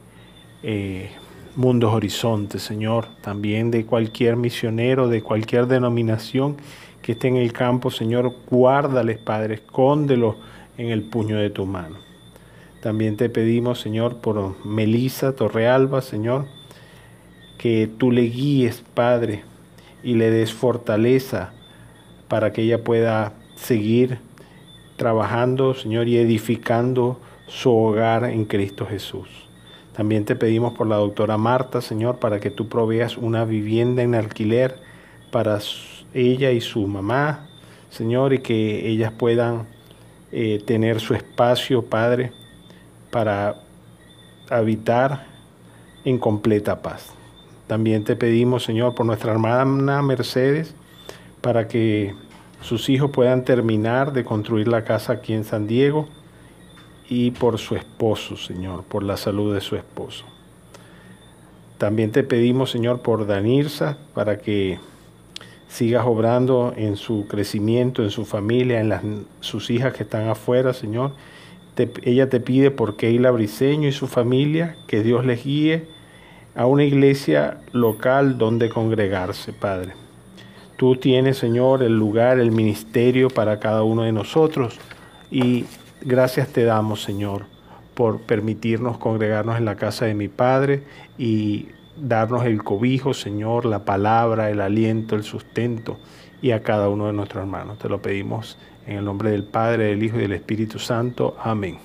eh, 0.62 1.10
Mundos 1.58 1.92
Horizontes, 1.92 2.62
Señor, 2.62 3.08
también 3.22 3.72
de 3.72 3.84
cualquier 3.84 4.36
misionero, 4.36 5.08
de 5.08 5.24
cualquier 5.24 5.66
denominación 5.66 6.56
que 7.02 7.14
esté 7.14 7.30
en 7.30 7.36
el 7.36 7.52
campo, 7.52 7.90
Señor, 7.90 8.32
guárdales, 8.48 9.18
Padre, 9.18 9.56
escóndelos 9.56 10.36
en 10.78 10.90
el 10.90 11.02
puño 11.02 11.36
de 11.38 11.50
tu 11.50 11.66
mano. 11.66 11.98
También 12.84 13.18
te 13.18 13.28
pedimos, 13.30 13.80
Señor, 13.80 14.18
por 14.18 14.64
Melisa 14.68 15.36
Torrealba, 15.36 16.04
Señor, 16.04 16.46
que 17.58 17.90
tú 17.98 18.12
le 18.12 18.22
guíes, 18.22 18.84
Padre, 18.94 19.44
y 20.04 20.14
le 20.14 20.30
des 20.30 20.54
fortaleza 20.54 21.54
para 22.28 22.54
que 22.54 22.62
ella 22.62 22.84
pueda 22.84 23.34
seguir 23.56 24.20
trabajando, 24.96 25.74
Señor, 25.74 26.08
y 26.08 26.18
edificando 26.18 27.20
su 27.48 27.76
hogar 27.76 28.26
en 28.26 28.46
Cristo 28.46 28.86
Jesús. 28.86 29.47
También 29.98 30.26
te 30.26 30.36
pedimos 30.36 30.74
por 30.74 30.86
la 30.86 30.98
doctora 30.98 31.40
Marta, 31.40 31.82
Señor, 31.82 32.20
para 32.20 32.40
que 32.40 32.52
tú 32.52 32.70
proveas 32.70 33.18
una 33.18 33.46
vivienda 33.46 34.04
en 34.04 34.14
alquiler 34.14 34.76
para 35.32 35.58
ella 36.14 36.52
y 36.52 36.62
su 36.62 36.86
mamá, 36.86 37.48
Señor, 37.90 38.32
y 38.32 38.38
que 38.38 38.88
ellas 38.88 39.12
puedan 39.12 39.66
eh, 40.32 40.62
tener 40.68 41.00
su 41.00 41.16
espacio, 41.16 41.82
Padre, 41.82 42.32
para 43.10 43.56
habitar 44.52 45.26
en 46.06 46.20
completa 46.20 46.84
paz. 46.84 47.12
También 47.66 48.04
te 48.04 48.16
pedimos, 48.16 48.64
Señor, 48.64 48.94
por 48.94 49.08
nuestra 49.08 49.32
hermana 49.32 50.04
Mercedes, 50.04 50.76
para 51.42 51.68
que 51.68 52.14
sus 52.62 52.88
hijos 52.90 53.10
puedan 53.10 53.44
terminar 53.44 54.14
de 54.14 54.24
construir 54.24 54.68
la 54.68 54.84
casa 54.84 55.14
aquí 55.14 55.34
en 55.34 55.44
San 55.44 55.66
Diego 55.66 56.08
y 57.10 57.32
por 57.32 57.58
su 57.58 57.76
esposo, 57.76 58.36
Señor, 58.38 58.84
por 58.84 59.04
la 59.04 59.18
salud 59.18 59.54
de 59.54 59.62
su 59.62 59.76
esposo. 59.76 60.26
También 61.78 62.12
te 62.12 62.24
pedimos, 62.24 62.72
Señor, 62.72 63.02
por 63.02 63.28
Danirsa, 63.28 63.98
para 64.14 64.40
que 64.40 64.80
sigas 65.68 66.06
obrando 66.06 66.74
en 66.76 66.96
su 66.96 67.28
crecimiento, 67.28 68.04
en 68.04 68.10
su 68.10 68.26
familia, 68.26 68.80
en 68.80 68.90
las, 68.90 69.04
sus 69.42 69.70
hijas 69.70 69.94
que 69.94 70.04
están 70.04 70.28
afuera, 70.28 70.74
Señor. 70.74 71.12
ella 72.04 72.30
te 72.30 72.40
pide 72.40 72.72
por 72.72 72.98
Keila 72.98 73.32
Briseño 73.32 73.88
y 73.88 73.92
su 73.92 74.08
familia, 74.08 74.76
que 74.88 75.04
Dios 75.04 75.26
les 75.26 75.44
guíe 75.44 75.86
a 76.56 76.66
una 76.66 76.84
iglesia 76.84 77.60
local 77.72 78.38
donde 78.40 78.70
congregarse, 78.70 79.54
Padre. 79.54 79.94
Tú 80.78 80.96
tienes, 80.96 81.38
Señor, 81.38 81.84
el 81.84 81.96
lugar, 81.98 82.40
el 82.40 82.52
ministerio 82.52 83.30
para 83.30 83.60
cada 83.60 83.84
uno 83.84 84.04
de 84.04 84.12
nosotros 84.12 84.80
y 85.30 85.66
gracias 86.08 86.48
te 86.48 86.64
damos, 86.64 87.04
Señor, 87.04 87.46
por 87.94 88.22
permitirnos 88.22 88.98
congregarnos 88.98 89.58
en 89.58 89.66
la 89.66 89.76
casa 89.76 90.06
de 90.06 90.14
mi 90.14 90.30
Padre 90.30 90.86
y 91.18 91.68
darnos 91.98 92.46
el 92.46 92.64
cobijo, 92.64 93.14
Señor, 93.14 93.66
la 93.66 93.84
palabra, 93.84 94.50
el 94.50 94.62
aliento, 94.62 95.16
el 95.16 95.24
sustento 95.24 96.00
y 96.42 96.52
a 96.52 96.64
cada 96.64 96.88
uno 96.88 97.08
de 97.08 97.14
nuestros 97.14 97.42
hermanos. 97.42 97.78
Te 97.78 97.90
lo 97.90 98.02
pedimos 98.02 98.58
en 98.86 98.98
el 98.98 99.06
nombre 99.06 99.32
del 99.32 99.50
Padre, 99.50 99.86
del 99.86 100.02
Hijo 100.02 100.18
y 100.18 100.22
del 100.22 100.34
Espíritu 100.34 100.80
Santo. 100.80 101.36
Amén. 101.40 101.78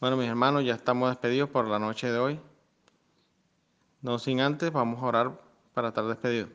Bueno, 0.00 0.16
mis 0.16 0.28
hermanos, 0.28 0.64
ya 0.64 0.74
estamos 0.74 1.08
despedidos 1.08 1.48
por 1.50 1.68
la 1.68 1.78
noche 1.78 2.10
de 2.10 2.18
hoy. 2.18 2.40
No 4.02 4.18
sin 4.18 4.40
antes, 4.40 4.72
vamos 4.72 5.00
a 5.02 5.06
orar 5.06 5.40
para 5.72 5.88
estar 5.88 6.04
despedidos. 6.04 6.50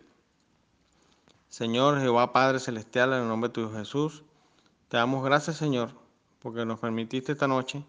Señor 1.48 2.02
Jehová 2.02 2.34
Padre 2.34 2.60
Celestial, 2.60 3.14
en 3.14 3.22
el 3.22 3.28
nombre 3.30 3.48
de 3.50 3.54
tu 3.54 3.62
Hijo 3.62 3.74
Jesús, 3.74 4.24
te 4.92 4.98
damos 4.98 5.24
gracias, 5.24 5.56
Señor, 5.56 5.92
porque 6.42 6.66
nos 6.66 6.78
permitiste 6.78 7.32
esta 7.32 7.48
noche 7.48 7.82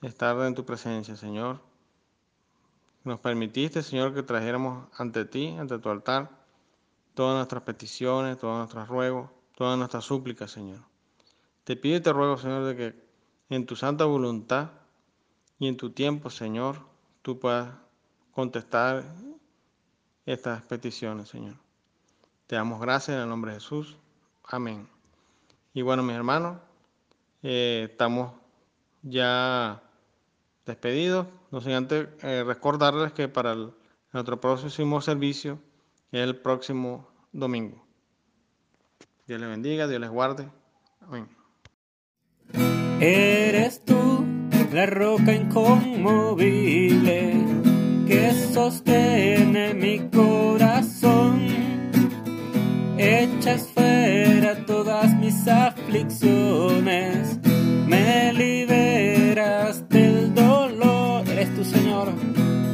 estar 0.00 0.34
en 0.46 0.54
tu 0.54 0.64
presencia, 0.64 1.14
Señor. 1.14 1.60
Nos 3.04 3.20
permitiste, 3.20 3.82
Señor, 3.82 4.14
que 4.14 4.22
trajéramos 4.22 4.88
ante 4.96 5.26
ti, 5.26 5.48
ante 5.48 5.78
tu 5.78 5.90
altar, 5.90 6.30
todas 7.12 7.36
nuestras 7.36 7.64
peticiones, 7.64 8.38
todos 8.38 8.56
nuestros 8.56 8.88
ruegos, 8.88 9.28
todas 9.56 9.76
nuestras 9.76 10.06
súplicas, 10.06 10.50
Señor. 10.50 10.80
Te 11.64 11.76
pido 11.76 11.98
y 11.98 12.00
te 12.00 12.14
ruego, 12.14 12.38
Señor, 12.38 12.64
de 12.64 12.76
que 12.76 13.08
en 13.50 13.66
tu 13.66 13.76
santa 13.76 14.06
voluntad 14.06 14.70
y 15.58 15.68
en 15.68 15.76
tu 15.76 15.90
tiempo, 15.90 16.30
Señor, 16.30 16.78
tú 17.20 17.38
puedas 17.38 17.76
contestar 18.32 19.04
estas 20.24 20.62
peticiones, 20.62 21.28
Señor. 21.28 21.56
Te 22.46 22.56
damos 22.56 22.80
gracias 22.80 23.18
en 23.18 23.24
el 23.24 23.28
nombre 23.28 23.52
de 23.52 23.60
Jesús. 23.60 23.98
Amén. 24.44 24.95
Y 25.76 25.82
bueno, 25.82 26.02
mis 26.02 26.16
hermanos, 26.16 26.56
eh, 27.42 27.88
estamos 27.90 28.32
ya 29.02 29.82
despedidos. 30.64 31.26
No 31.50 31.60
sin 31.60 31.72
antes 31.72 32.08
eh, 32.22 32.42
recordarles 32.46 33.12
que 33.12 33.28
para 33.28 33.54
nuestro 34.10 34.40
próximo 34.40 35.02
servicio 35.02 35.58
es 36.12 36.22
el 36.22 36.36
próximo 36.36 37.06
domingo. 37.30 37.84
Dios 39.26 39.38
les 39.38 39.50
bendiga, 39.50 39.86
Dios 39.86 40.00
les 40.00 40.08
guarde. 40.08 40.48
Amén. 41.02 41.28
Eres 42.98 43.84
tú 43.84 44.24
la 44.72 44.86
roca 44.86 45.34
inconmovible 45.34 47.34
que 48.06 48.32
sostiene 48.32 49.74
mi 49.74 50.08
corazón. 50.08 51.38
Echas 52.96 53.68
fuera 53.74 54.35
aflicciones, 55.48 57.38
me 57.86 58.32
liberas 58.32 59.88
del 59.88 60.34
dolor. 60.34 61.28
Eres 61.28 61.54
tu 61.54 61.64
Señor, 61.64 62.12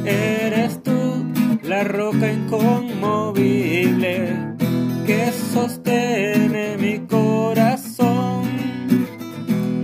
eres 0.05 0.81
tú 0.83 1.25
la 1.63 1.83
roca 1.83 2.31
inconmovible 2.31 4.29
que 5.05 5.31
sostiene 5.53 6.77
mi 6.77 6.99
corazón. 7.07 8.43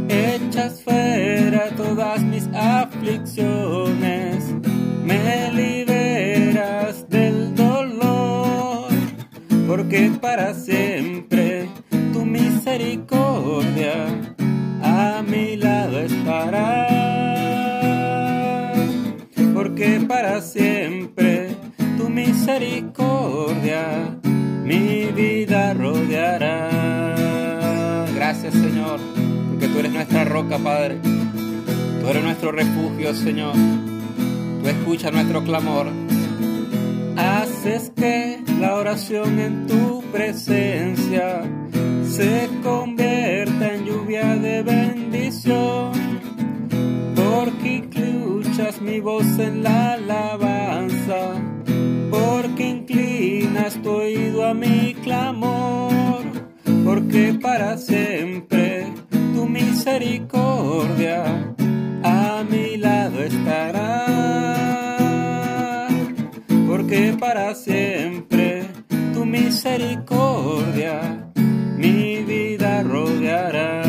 Echas 0.10 0.82
fuera 0.84 1.70
todas 1.76 2.22
mis 2.22 2.48
aflicciones, 2.54 4.46
me 5.04 5.52
liberas 5.52 7.08
del 7.10 7.56
dolor, 7.56 8.90
porque 9.68 10.12
para 10.22 10.54
siempre 10.54 11.49
tu 12.20 12.26
misericordia 12.26 14.08
a 14.84 15.24
mi 15.26 15.56
lado 15.56 16.00
estará, 16.00 16.88
porque 19.54 20.02
para 20.06 20.42
siempre 20.42 21.56
tu 21.98 22.10
misericordia 22.10 24.20
mi 24.66 25.06
vida 25.16 25.74
rodeará. 25.74 26.68
Gracias 28.14 28.54
Señor 28.54 29.00
tú 29.72 29.80
eres 29.80 29.92
nuestra 29.92 30.26
roca, 30.26 30.58
Padre. 30.58 30.98
Tú 32.02 32.10
eres 32.10 32.24
nuestro 32.24 32.52
refugio, 32.52 33.14
Señor. 33.14 33.54
Tú 34.62 34.68
escuchas 34.68 35.14
nuestro 35.14 35.44
clamor. 35.44 35.88
Haces 37.20 37.92
que 37.96 38.40
la 38.60 38.76
oración 38.76 39.40
en 39.40 39.68
tu 39.68 40.02
presencia 40.12 41.42
se 42.08 42.50
convierta 42.64 43.74
en 43.74 43.86
lluvia 43.86 44.36
de 44.36 44.64
bendición. 44.64 45.92
Porque 47.16 47.78
escuchas 47.78 48.82
mi 48.82 49.00
voz 49.00 49.40
en 49.40 49.64
la 49.64 49.94
alabanza. 49.94 51.34
Porque 52.10 52.70
inclinas 52.70 53.76
tu 53.84 53.92
oído 53.92 54.46
a 54.46 54.54
mi 54.54 54.96
clamor. 55.04 56.24
Porque 56.86 57.38
para 57.42 57.78
siempre 57.78 58.70
misericordia 59.50 61.56
para 67.20 67.56
siempre. 67.56 68.66
Tu 69.14 69.26
misericordia 69.26 71.32
mi 71.78 72.24
vida 72.24 72.84
rodeará, 72.84 73.82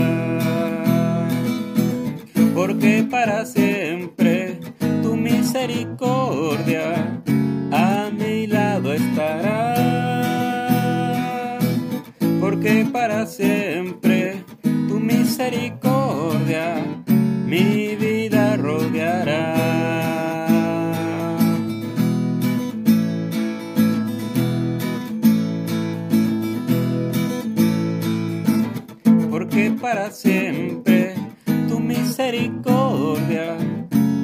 porque 2.54 3.06
para 3.10 3.44
siempre 3.46 4.60
tu 5.02 5.16
misericordia 5.16 7.20
a 7.72 8.10
mi 8.12 8.46
lado 8.46 8.92
estará, 8.92 9.74
porque 12.40 12.86
para 12.92 13.26
siempre 13.26 14.44
misericordia 15.10 16.76
mi 17.46 17.89
para 29.92 30.12
siempre 30.12 31.16
tu 31.68 31.80
misericordia 31.80 33.56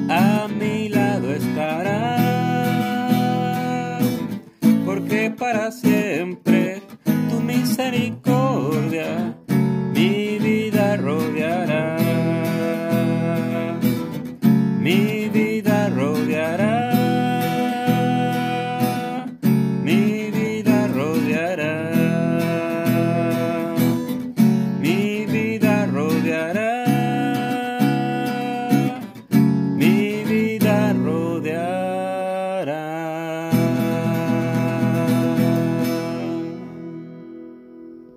a 0.08 0.46
mi 0.46 0.88
lado 0.88 1.34
estará. 1.34 2.18
Porque 4.84 5.32
para 5.36 5.72
siempre 5.72 6.82
tu 7.28 7.40
misericordia 7.40 8.15